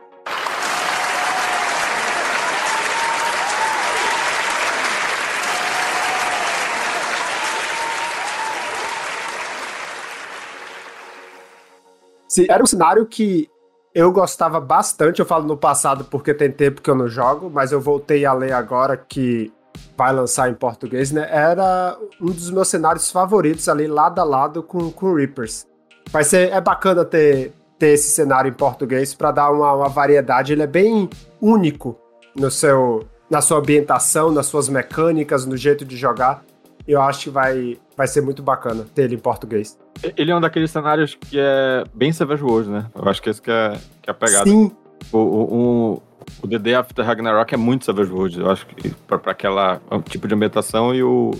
Sim, 12.29 12.29
era 12.48 12.62
um 12.62 12.66
cenário 12.66 13.06
que 13.06 13.48
eu 13.94 14.12
gostava 14.12 14.60
bastante. 14.60 15.20
Eu 15.20 15.26
falo 15.26 15.46
no 15.46 15.56
passado 15.56 16.04
porque 16.04 16.32
tem 16.32 16.50
tempo 16.50 16.80
que 16.80 16.90
eu 16.90 16.94
não 16.94 17.08
jogo, 17.08 17.50
mas 17.50 17.72
eu 17.72 17.80
voltei 17.80 18.24
a 18.24 18.32
ler 18.32 18.52
agora 18.52 18.96
que 18.96 19.52
vai 19.96 20.12
lançar 20.12 20.48
em 20.50 20.54
português, 20.54 21.10
né? 21.10 21.28
Era 21.30 21.96
um 22.20 22.26
dos 22.26 22.50
meus 22.50 22.68
cenários 22.68 23.10
favoritos 23.10 23.68
ali, 23.68 23.86
lado 23.86 24.18
a 24.18 24.24
lado 24.24 24.62
com, 24.62 24.90
com 24.90 25.14
Reapers. 25.14 25.66
Vai 26.10 26.24
ser 26.24 26.50
é 26.50 26.60
bacana 26.60 27.04
ter, 27.04 27.52
ter 27.78 27.88
esse 27.88 28.10
cenário 28.10 28.48
em 28.48 28.54
português 28.54 29.14
para 29.14 29.30
dar 29.30 29.50
uma, 29.50 29.72
uma 29.72 29.88
variedade. 29.88 30.52
Ele 30.52 30.62
é 30.62 30.66
bem 30.66 31.08
único 31.40 31.98
no 32.34 32.50
seu, 32.50 33.06
na 33.28 33.40
sua 33.40 33.58
ambientação, 33.58 34.30
nas 34.30 34.46
suas 34.46 34.68
mecânicas, 34.68 35.46
no 35.46 35.56
jeito 35.56 35.84
de 35.84 35.96
jogar. 35.96 36.42
Eu 36.86 37.00
acho 37.00 37.24
que 37.24 37.30
vai, 37.30 37.78
vai 37.96 38.08
ser 38.08 38.20
muito 38.20 38.42
bacana 38.42 38.86
ter 38.94 39.02
ele 39.02 39.14
em 39.14 39.18
português. 39.18 39.78
Ele 40.16 40.30
é 40.30 40.36
um 40.36 40.40
daqueles 40.40 40.70
cenários 40.70 41.14
que 41.14 41.38
é 41.38 41.84
bem 41.92 42.12
Savage 42.12 42.42
Worlds, 42.42 42.68
né? 42.68 42.86
Eu 42.94 43.08
acho 43.08 43.20
que 43.20 43.28
esse 43.28 43.42
que 43.42 43.50
é, 43.50 43.76
que 44.00 44.08
é 44.08 44.12
a 44.12 44.14
pegada. 44.14 44.48
Sim, 44.48 44.70
O, 45.12 45.18
o, 45.18 46.02
o 46.42 46.48
The 46.48 46.58
Day 46.58 46.74
After 46.74 47.04
Ragnarok 47.04 47.52
é 47.54 47.56
muito 47.56 47.84
Savage 47.84 48.10
eu 48.38 48.50
acho 48.50 48.66
que 48.66 48.90
pra, 49.06 49.18
pra 49.18 49.32
aquela 49.32 49.80
um 49.90 50.00
tipo 50.00 50.26
de 50.26 50.34
ambientação 50.34 50.94
e 50.94 51.02
o 51.02 51.32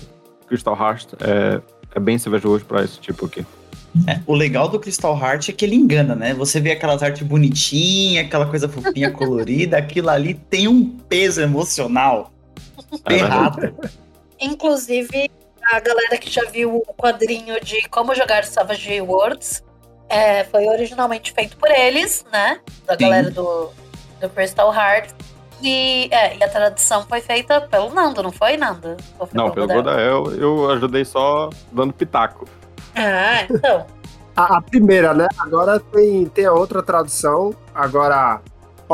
Crystal 0.47 0.77
Heart 0.77 1.13
é, 1.19 1.61
é 1.95 1.99
bem 1.99 2.17
Savage 2.17 2.63
pra 2.65 2.83
esse 2.83 2.99
tipo 2.99 3.25
aqui. 3.25 3.45
É, 4.07 4.19
o 4.25 4.33
legal 4.33 4.69
do 4.69 4.79
Crystal 4.79 5.17
Heart 5.17 5.49
é 5.49 5.51
que 5.51 5.65
ele 5.65 5.75
engana, 5.75 6.15
né? 6.15 6.33
Você 6.33 6.61
vê 6.61 6.71
aquelas 6.71 7.03
artes 7.03 7.27
bonitinhas, 7.27 8.25
aquela 8.25 8.45
coisa 8.45 8.69
fofinha, 8.69 9.11
colorida, 9.11 9.77
aquilo 9.77 10.09
ali 10.09 10.33
tem 10.33 10.67
um 10.67 10.85
peso 10.85 11.41
emocional 11.41 12.31
É. 13.05 13.91
Inclusive, 14.43 15.29
a 15.71 15.79
galera 15.79 16.17
que 16.17 16.29
já 16.29 16.43
viu 16.45 16.77
o 16.77 16.93
quadrinho 16.93 17.59
de 17.63 17.87
como 17.89 18.13
jogar 18.13 18.43
Savage 18.43 19.01
Worlds 19.01 19.63
é, 20.09 20.43
foi 20.43 20.67
originalmente 20.67 21.31
feito 21.31 21.55
por 21.55 21.71
eles, 21.71 22.25
né? 22.31 22.59
Da 22.85 22.97
Sim. 22.97 23.03
galera 23.05 23.31
do, 23.31 23.69
do 24.19 24.29
Crystal 24.29 24.73
Heart. 24.73 25.11
E, 25.61 26.09
é, 26.11 26.37
e 26.37 26.43
a 26.43 26.49
tradução 26.49 27.05
foi 27.07 27.21
feita 27.21 27.61
pelo 27.61 27.93
Nando, 27.93 28.23
não 28.23 28.31
foi, 28.31 28.57
Nando? 28.57 28.97
Foi 29.17 29.27
Não, 29.33 29.51
pelo 29.51 29.67
Godael 29.67 30.33
eu 30.33 30.71
ajudei 30.71 31.05
só 31.05 31.49
dando 31.71 31.93
pitaco. 31.93 32.47
Ah, 32.95 33.43
então. 33.49 33.85
A, 34.33 34.57
a 34.57 34.61
primeira, 34.61 35.13
né? 35.13 35.27
Agora 35.37 35.77
tem, 35.77 36.25
tem 36.27 36.45
a 36.45 36.53
outra 36.53 36.81
tradução, 36.81 37.53
agora 37.75 38.41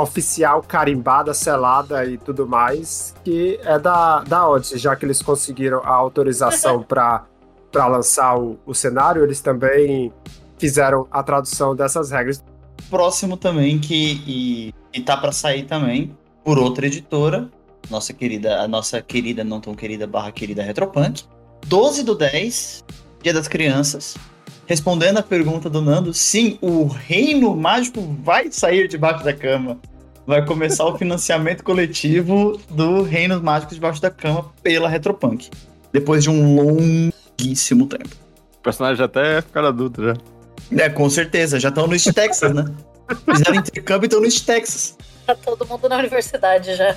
oficial, 0.02 0.62
carimbada, 0.62 1.34
selada 1.34 2.06
e 2.06 2.18
tudo 2.18 2.48
mais, 2.48 3.16
que 3.24 3.60
é 3.64 3.80
da, 3.80 4.22
da 4.22 4.48
Odyssey, 4.48 4.78
já 4.78 4.96
que 4.96 5.06
eles 5.06 5.22
conseguiram 5.22 5.82
a 5.84 5.90
autorização 5.90 6.82
para 6.88 7.26
lançar 7.74 8.38
o, 8.38 8.58
o 8.66 8.74
cenário, 8.74 9.24
eles 9.24 9.42
também 9.42 10.12
fizeram 10.58 11.08
a 11.12 11.22
tradução 11.22 11.76
dessas 11.76 12.12
regras. 12.12 12.44
Próximo 12.90 13.36
também, 13.36 13.80
que 13.80 14.22
e, 14.26 14.74
e 14.94 15.02
tá 15.02 15.18
pra 15.18 15.32
sair 15.32 15.64
também, 15.64 16.16
por 16.44 16.58
outra 16.58 16.88
editora, 16.88 17.50
nossa 17.90 18.14
querida, 18.14 18.62
a 18.62 18.68
nossa 18.68 19.02
querida, 19.02 19.44
não 19.44 19.60
tão 19.60 19.74
querida, 19.74 20.08
barra 20.08 20.32
querida 20.32 20.64
Retropunk. 20.64 21.24
12 21.66 22.04
do 22.04 22.16
10, 22.16 22.86
Dia 23.22 23.34
das 23.34 23.48
Crianças. 23.48 24.16
Respondendo 24.67 25.17
a 25.17 25.23
pergunta 25.23 25.69
do 25.69 25.82
Nando, 25.82 26.13
sim, 26.13 26.58
o 26.62 26.86
Reino 26.88 27.56
Mágico 27.56 28.01
vai 28.21 28.51
sair 28.51 28.89
debaixo 28.89 29.23
da 29.23 29.34
cama. 29.34 29.80
Vai 30.25 30.45
começar 30.45 30.84
o 30.86 30.95
financiamento 30.99 31.63
coletivo 31.63 32.60
do 32.69 33.01
Reinos 33.01 33.41
Mágicos 33.41 33.75
debaixo 33.75 34.01
da 34.01 34.12
cama 34.12 34.51
pela 34.62 34.89
Retropunk. 34.89 35.49
Depois 35.93 36.21
de 36.21 36.30
um 36.30 36.56
longuíssimo 36.56 37.88
tempo. 37.88 38.10
O 38.60 38.62
personagem 38.62 39.06
até 39.06 39.41
ficar 39.41 39.63
adulto 39.63 40.03
já. 40.03 40.13
É, 40.77 40.89
com 40.89 41.10
certeza, 41.10 41.58
já 41.62 41.69
estão 41.69 41.88
no 41.88 41.93
East 41.93 42.12
Texas, 42.12 42.53
né? 42.53 42.65
Fizeram 43.23 43.56
intercâmbio 43.56 44.06
e 44.06 44.08
estão 44.08 44.19
no 44.19 44.25
East 44.25 44.45
Texas. 44.45 44.97
Tá 45.25 45.34
todo 45.34 45.65
mundo 45.65 45.88
na 45.88 45.97
universidade 45.97 46.75
já. 46.75 46.93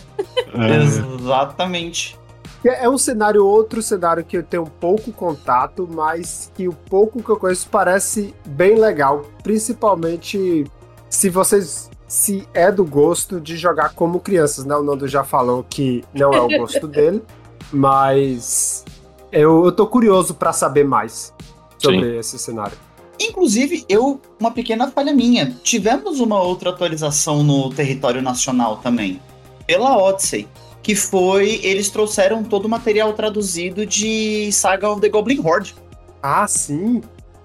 Exatamente. 0.82 2.18
É 2.64 2.84
é 2.84 2.88
um 2.88 2.98
cenário, 2.98 3.44
outro 3.44 3.82
cenário 3.82 4.24
que 4.24 4.36
eu 4.36 4.42
tenho 4.42 4.64
pouco 4.64 5.12
contato, 5.12 5.88
mas 5.90 6.50
que 6.54 6.68
o 6.68 6.72
pouco 6.72 7.22
que 7.22 7.28
eu 7.30 7.36
conheço 7.36 7.68
parece 7.70 8.34
bem 8.46 8.76
legal. 8.76 9.24
Principalmente 9.42 10.64
se 11.08 11.30
vocês 11.30 11.90
se 12.06 12.46
é 12.52 12.72
do 12.72 12.84
gosto 12.84 13.40
de 13.40 13.56
jogar 13.56 13.94
como 13.94 14.18
crianças, 14.18 14.64
né? 14.64 14.74
O 14.74 14.82
Nando 14.82 15.06
já 15.06 15.22
falou 15.22 15.64
que 15.68 16.02
não 16.12 16.32
é 16.32 16.40
o 16.40 16.48
gosto 16.48 16.86
dele, 16.88 17.22
mas 17.72 18.84
eu, 19.30 19.64
eu 19.64 19.72
tô 19.72 19.86
curioso 19.86 20.34
pra 20.34 20.52
saber 20.52 20.84
mais 20.84 21.32
sobre 21.78 22.18
esse 22.18 22.38
cenário. 22.38 22.76
Inclusive, 23.20 23.84
eu, 23.88 24.20
uma 24.40 24.50
pequena 24.50 24.90
falha 24.90 25.12
minha. 25.12 25.54
Tivemos 25.62 26.20
uma 26.20 26.40
outra 26.42 26.70
atualização 26.70 27.42
no 27.42 27.70
território 27.70 28.22
nacional 28.22 28.78
também. 28.78 29.20
Pela 29.66 29.96
Odyssey. 29.96 30.48
Que 30.90 30.96
foi. 30.96 31.60
Eles 31.62 31.88
trouxeram 31.88 32.42
todo 32.42 32.64
o 32.64 32.68
material 32.68 33.12
traduzido 33.12 33.86
de 33.86 34.50
Saga 34.50 34.90
of 34.90 35.00
the 35.00 35.08
Goblin 35.08 35.40
Horde. 35.40 35.72
Ah, 36.20 36.48
sim. 36.48 37.00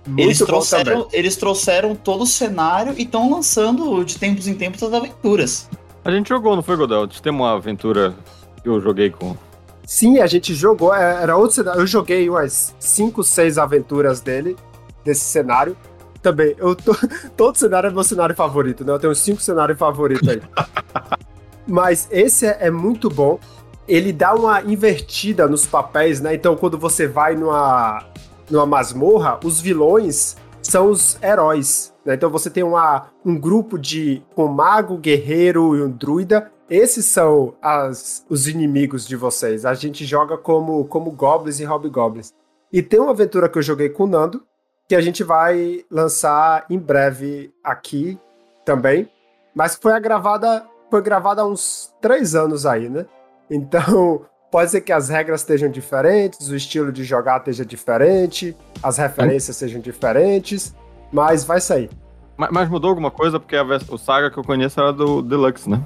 Muito 0.07 0.19
Eles 0.19 0.39
bom 0.39 0.45
trouxeram, 0.47 1.03
também. 1.03 1.19
eles 1.19 1.35
trouxeram 1.35 1.95
todo 1.95 2.23
o 2.23 2.25
cenário 2.25 2.95
e 2.97 3.03
estão 3.03 3.29
lançando 3.29 4.03
de 4.03 4.17
tempos 4.17 4.47
em 4.47 4.55
tempos 4.55 4.81
as 4.81 4.91
aventuras. 4.91 5.69
A 6.03 6.09
gente 6.09 6.27
jogou, 6.29 6.55
não 6.55 6.63
foi, 6.63 6.75
Godel? 6.75 7.07
Tem 7.07 7.31
uma 7.31 7.53
aventura 7.53 8.15
que 8.63 8.67
eu 8.67 8.81
joguei 8.81 9.11
com. 9.11 9.37
Sim, 9.85 10.17
a 10.17 10.25
gente 10.25 10.55
jogou, 10.55 10.91
é, 10.91 11.21
era 11.21 11.37
outro 11.37 11.57
cenário. 11.57 11.81
Eu 11.81 11.85
joguei 11.85 12.27
umas 12.27 12.73
5, 12.79 13.23
6 13.23 13.59
aventuras 13.59 14.21
dele, 14.21 14.55
desse 15.03 15.21
cenário. 15.21 15.77
Também, 16.19 16.55
eu 16.57 16.75
tô, 16.75 16.95
todo 17.37 17.55
cenário 17.59 17.89
é 17.89 17.93
meu 17.93 18.03
cenário 18.03 18.33
favorito, 18.33 18.83
né? 18.83 18.91
Eu 18.91 18.97
tenho 18.99 19.13
cinco 19.13 19.39
cenários 19.39 19.77
favoritos 19.77 20.27
aí. 20.27 20.41
Mas 21.67 22.07
esse 22.11 22.45
é, 22.45 22.69
muito 22.69 23.09
bom. 23.09 23.39
Ele 23.87 24.11
dá 24.11 24.33
uma 24.33 24.61
invertida 24.63 25.47
nos 25.47 25.65
papéis, 25.65 26.19
né? 26.19 26.33
Então, 26.33 26.55
quando 26.55 26.77
você 26.77 27.07
vai 27.07 27.35
numa, 27.35 28.03
numa 28.49 28.65
masmorra, 28.65 29.39
os 29.43 29.61
vilões 29.61 30.35
são 30.61 30.89
os 30.89 31.21
heróis. 31.21 31.93
Né? 32.03 32.15
Então, 32.15 32.29
você 32.29 32.49
tem 32.49 32.63
uma, 32.63 33.09
um 33.23 33.39
grupo 33.39 33.77
de 33.77 34.23
um 34.35 34.47
mago, 34.47 34.97
guerreiro 34.97 35.75
e 35.75 35.83
um 35.83 35.89
druida. 35.89 36.51
Esses 36.67 37.05
são 37.05 37.53
as, 37.61 38.25
os 38.27 38.47
inimigos 38.47 39.07
de 39.07 39.15
vocês. 39.15 39.65
A 39.65 39.75
gente 39.75 40.03
joga 40.03 40.35
como, 40.35 40.85
como 40.85 41.11
goblins 41.11 41.59
e 41.59 41.63
hobgoblins. 41.63 42.33
E 42.73 42.81
tem 42.81 42.99
uma 42.99 43.11
aventura 43.11 43.47
que 43.47 43.57
eu 43.57 43.61
joguei 43.61 43.89
com 43.89 44.05
o 44.05 44.07
Nando, 44.07 44.43
que 44.87 44.95
a 44.95 45.01
gente 45.01 45.23
vai 45.23 45.85
lançar 45.89 46.65
em 46.69 46.77
breve 46.77 47.53
aqui 47.63 48.19
também, 48.65 49.09
mas 49.55 49.75
foi 49.75 49.99
gravada, 49.99 50.65
foi 50.89 51.01
gravada 51.01 51.41
há 51.41 51.45
uns 51.45 51.93
três 52.01 52.35
anos 52.35 52.65
aí, 52.65 52.89
né? 52.89 53.05
Então, 53.49 54.21
pode 54.51 54.71
ser 54.71 54.81
que 54.81 54.91
as 54.91 55.09
regras 55.09 55.41
estejam 55.41 55.69
diferentes, 55.69 56.49
o 56.49 56.55
estilo 56.55 56.91
de 56.91 57.03
jogar 57.03 57.37
esteja 57.37 57.65
diferente, 57.65 58.55
as 58.81 58.97
referências 58.97 59.57
sejam 59.57 59.81
diferentes, 59.81 60.75
mas 61.11 61.43
vai 61.43 61.59
sair. 61.59 61.89
Mas, 62.37 62.49
mas 62.51 62.69
mudou 62.69 62.89
alguma 62.89 63.11
coisa? 63.11 63.39
Porque 63.39 63.55
a 63.55 63.63
o 63.89 63.97
Saga 63.97 64.29
que 64.29 64.37
eu 64.37 64.43
conheço 64.43 64.79
era 64.79 64.91
do 64.91 65.21
Deluxe, 65.21 65.69
né? 65.69 65.81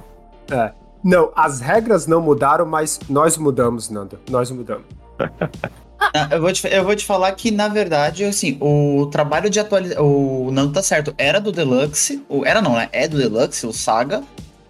É. 0.50 0.72
Não, 1.02 1.32
as 1.34 1.60
regras 1.60 2.06
não 2.06 2.20
mudaram, 2.20 2.66
mas 2.66 3.00
nós 3.08 3.38
mudamos, 3.38 3.88
Nando. 3.88 4.18
Nós 4.28 4.50
mudamos. 4.50 4.86
Ah, 6.14 6.28
eu, 6.30 6.40
vou 6.40 6.50
te, 6.50 6.66
eu 6.66 6.82
vou 6.82 6.96
te 6.96 7.04
falar 7.04 7.30
que, 7.32 7.50
na 7.50 7.68
verdade, 7.68 8.24
assim, 8.24 8.56
o 8.58 9.06
trabalho 9.12 9.50
de 9.50 9.60
atualização. 9.60 10.04
O 10.06 10.50
Nando 10.50 10.72
tá 10.72 10.82
certo, 10.82 11.14
era 11.18 11.38
do 11.38 11.52
Deluxe. 11.52 12.24
O, 12.26 12.44
era 12.44 12.62
não, 12.62 12.72
né? 12.72 12.88
É 12.90 13.06
do 13.06 13.18
Deluxe, 13.18 13.66
o 13.66 13.72
Saga. 13.72 14.22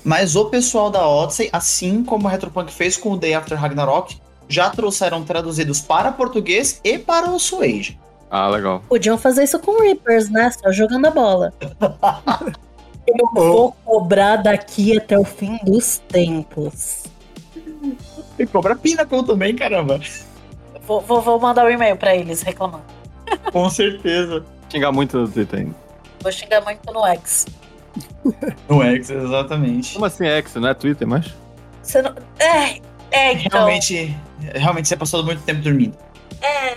Mas 0.04 0.34
o 0.36 0.46
pessoal 0.46 0.90
da 0.90 1.06
Odyssey, 1.06 1.50
assim 1.52 2.02
como 2.04 2.26
a 2.26 2.30
Retropunk 2.30 2.72
fez 2.72 2.96
com 2.96 3.12
o 3.12 3.16
Day 3.16 3.34
After 3.34 3.58
Ragnarok, 3.58 4.20
já 4.48 4.70
trouxeram 4.70 5.22
traduzidos 5.22 5.80
para 5.80 6.10
português 6.10 6.80
e 6.82 6.98
para 6.98 7.30
o 7.30 7.38
Swage. 7.38 7.98
Ah, 8.30 8.48
legal. 8.48 8.82
Podiam 8.88 9.18
fazer 9.18 9.44
isso 9.44 9.58
com 9.58 9.82
Reapers, 9.82 10.30
né? 10.30 10.50
Só 10.50 10.72
jogando 10.72 11.06
a 11.06 11.10
bola. 11.10 11.52
Eu 13.06 13.28
vou 13.34 13.72
cobrar 13.84 14.36
daqui 14.36 14.96
até 14.96 15.18
o 15.18 15.24
fim 15.24 15.58
dos 15.64 15.98
tempos. 16.08 17.04
E 18.38 18.46
cobra 18.46 18.76
Pinnacle 18.76 19.24
também, 19.24 19.54
caramba. 19.54 20.00
Vou, 20.86 21.00
vou, 21.00 21.20
vou 21.20 21.40
mandar 21.40 21.66
um 21.66 21.70
e-mail 21.70 21.96
pra 21.96 22.14
eles 22.14 22.42
reclamando. 22.42 22.84
Com 23.52 23.68
certeza. 23.68 24.44
Xingar 24.68 24.92
muito 24.92 25.18
no 25.18 25.28
Twitter 25.28 25.60
ainda. 25.60 25.74
Vou 26.20 26.30
xingar 26.30 26.60
muito 26.60 26.92
no 26.92 27.04
X. 27.06 27.46
No 28.68 28.82
X, 28.82 29.10
exatamente. 29.10 29.94
Como 29.94 30.04
assim 30.04 30.26
X, 30.26 30.54
não 30.54 30.68
é 30.68 30.74
Twitter, 30.74 31.06
mas? 31.06 31.34
Você 31.82 32.02
não... 32.02 32.14
É, 32.38 32.80
é, 33.10 33.32
então. 33.32 33.64
Realmente, 33.66 34.16
realmente 34.54 34.88
você 34.88 34.96
passou 34.96 35.24
muito 35.24 35.42
tempo 35.42 35.60
dormindo. 35.60 35.96
É. 36.40 36.76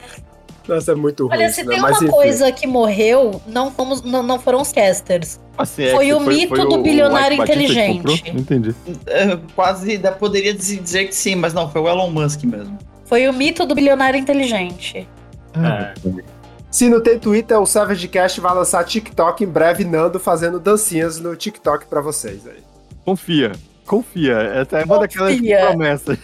Nossa, 0.67 0.93
é 0.93 0.95
muito 0.95 1.27
ruim. 1.27 1.35
Olha, 1.35 1.49
se 1.51 1.63
né? 1.63 1.73
tem 1.73 1.81
Mas, 1.81 1.97
uma 1.97 2.03
enfim. 2.03 2.11
coisa 2.11 2.51
que 2.51 2.65
morreu, 2.65 3.41
não, 3.45 3.71
fomos, 3.71 4.01
não, 4.01 4.23
não 4.23 4.39
foram 4.39 4.61
os 4.61 4.71
casters. 4.71 5.39
Assim, 5.57 5.89
Foi 5.89 6.07
X, 6.07 6.15
o 6.15 6.19
mito 6.21 6.67
do 6.67 6.81
bilionário 6.81 7.41
inteligente. 7.41 8.23
entendi. 8.33 8.73
É, 9.05 9.37
quase 9.55 9.99
poderia 10.19 10.53
dizer 10.53 10.79
dizer 10.79 11.05
que 11.05 11.15
sim, 11.15 11.35
mas 11.35 11.53
não, 11.53 11.69
foi 11.69 11.81
o 11.81 11.87
Elon 11.87 12.09
Musk 12.09 12.43
mesmo. 12.45 12.77
Foi 13.05 13.27
o 13.27 13.33
mito 13.33 13.65
do 13.65 13.75
bilionário 13.75 14.17
inteligente. 14.17 15.07
É. 15.55 15.93
Se 16.73 16.89
não 16.89 16.99
tem 16.99 17.19
Twitter, 17.19 17.61
o 17.61 17.67
Savage 17.67 18.07
Cast 18.07 18.41
vai 18.41 18.51
lançar 18.51 18.83
TikTok 18.83 19.43
em 19.43 19.47
breve, 19.47 19.83
Nando 19.83 20.19
fazendo 20.19 20.59
dancinhas 20.59 21.19
no 21.19 21.35
TikTok 21.35 21.85
pra 21.85 22.01
vocês 22.01 22.47
aí. 22.47 22.63
Confia. 23.05 23.51
Confia. 23.85 24.33
Essa 24.39 24.79
é 24.79 24.83
uma 24.83 24.97
daquelas 24.97 25.39
promessas. 25.39 26.17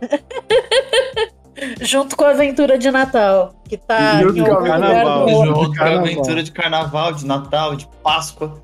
Junto 1.82 2.16
com 2.16 2.22
a 2.22 2.30
aventura 2.30 2.78
de 2.78 2.88
Natal, 2.88 3.52
que 3.68 3.76
tá 3.76 4.22
junto 4.22 4.42
com 4.44 4.64
a 4.64 5.98
aventura 5.98 6.42
de 6.42 6.52
carnaval, 6.52 7.12
de 7.12 7.26
Natal, 7.26 7.76
de 7.76 7.86
Páscoa. 8.02 8.62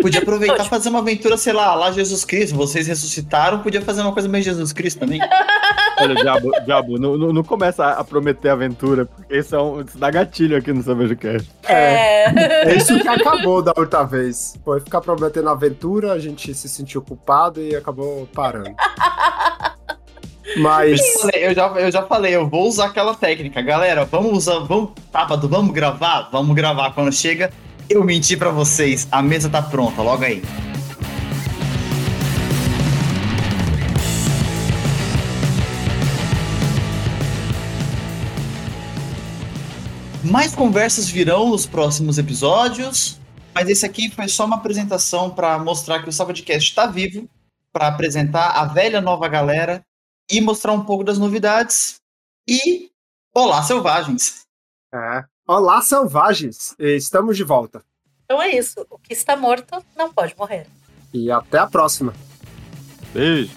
Podia 0.00 0.20
aproveitar 0.20 0.64
e 0.64 0.68
fazer 0.68 0.88
uma 0.88 1.00
aventura, 1.00 1.36
sei 1.36 1.52
lá, 1.52 1.74
lá 1.74 1.90
Jesus 1.90 2.24
Cristo. 2.24 2.56
Vocês 2.56 2.86
ressuscitaram, 2.86 3.60
podia 3.60 3.82
fazer 3.82 4.02
uma 4.02 4.12
coisa 4.12 4.28
meio 4.28 4.44
Jesus 4.44 4.72
Cristo 4.72 5.00
também. 5.00 5.20
Olha, 6.00 6.14
Diabo, 6.14 6.50
Diabo 6.64 6.98
não, 6.98 7.18
não, 7.18 7.32
não 7.32 7.42
começa 7.42 7.84
a 7.84 8.04
prometer 8.04 8.50
aventura, 8.50 9.06
porque 9.06 9.36
isso, 9.36 9.56
é 9.56 9.60
um, 9.60 9.80
isso 9.80 9.98
dá 9.98 10.10
gatilho 10.10 10.56
aqui 10.56 10.72
no 10.72 10.82
Savage 10.82 11.16
Cast. 11.16 11.50
É. 11.64 12.68
É 12.70 12.76
isso 12.76 12.98
que 13.00 13.08
acabou 13.08 13.60
da 13.60 13.72
outra 13.76 14.04
vez. 14.04 14.56
Foi 14.64 14.80
ficar 14.80 15.00
prometendo 15.00 15.48
aventura, 15.48 16.12
a 16.12 16.18
gente 16.18 16.54
se 16.54 16.68
sentiu 16.68 17.02
culpado 17.02 17.60
e 17.60 17.74
acabou 17.74 18.28
parando. 18.32 18.74
Mas. 20.56 21.00
Eu, 21.00 21.20
falei, 21.20 21.46
eu 21.46 21.54
já, 21.54 21.66
eu 21.68 21.90
já 21.90 22.02
falei, 22.04 22.36
eu 22.36 22.48
vou 22.48 22.68
usar 22.68 22.86
aquela 22.86 23.14
técnica. 23.14 23.60
Galera, 23.60 24.04
vamos 24.04 24.32
usar, 24.32 24.60
vamos, 24.60 24.90
sábado, 25.12 25.48
vamos 25.48 25.72
gravar? 25.72 26.28
Vamos 26.32 26.54
gravar. 26.54 26.92
Quando 26.92 27.12
chega, 27.12 27.50
eu 27.88 28.04
menti 28.04 28.36
pra 28.36 28.50
vocês. 28.50 29.08
A 29.10 29.22
mesa 29.22 29.48
tá 29.48 29.62
pronta, 29.62 30.02
logo 30.02 30.24
aí. 30.24 30.42
Mais 40.24 40.54
conversas 40.54 41.08
virão 41.08 41.48
nos 41.48 41.64
próximos 41.64 42.18
episódios, 42.18 43.18
mas 43.54 43.68
esse 43.68 43.86
aqui 43.86 44.10
foi 44.10 44.28
só 44.28 44.44
uma 44.44 44.56
apresentação 44.56 45.30
para 45.30 45.58
mostrar 45.58 46.02
que 46.02 46.08
o 46.10 46.12
Savadcast 46.12 46.68
está 46.68 46.86
vivo, 46.86 47.26
para 47.72 47.88
apresentar 47.88 48.50
a 48.50 48.66
velha 48.66 49.00
nova 49.00 49.26
galera 49.26 49.82
e 50.30 50.38
mostrar 50.40 50.72
um 50.72 50.84
pouco 50.84 51.02
das 51.02 51.16
novidades. 51.16 51.96
E 52.46 52.90
olá, 53.34 53.62
selvagens! 53.62 54.42
É. 54.92 55.37
Olá, 55.50 55.80
selvagens! 55.80 56.74
Estamos 56.78 57.34
de 57.34 57.42
volta. 57.42 57.82
Então 58.26 58.42
é 58.42 58.54
isso. 58.54 58.86
O 58.90 58.98
que 58.98 59.14
está 59.14 59.34
morto 59.34 59.82
não 59.96 60.12
pode 60.12 60.36
morrer. 60.36 60.66
E 61.10 61.30
até 61.30 61.56
a 61.56 61.66
próxima. 61.66 62.12
Beijo. 63.14 63.56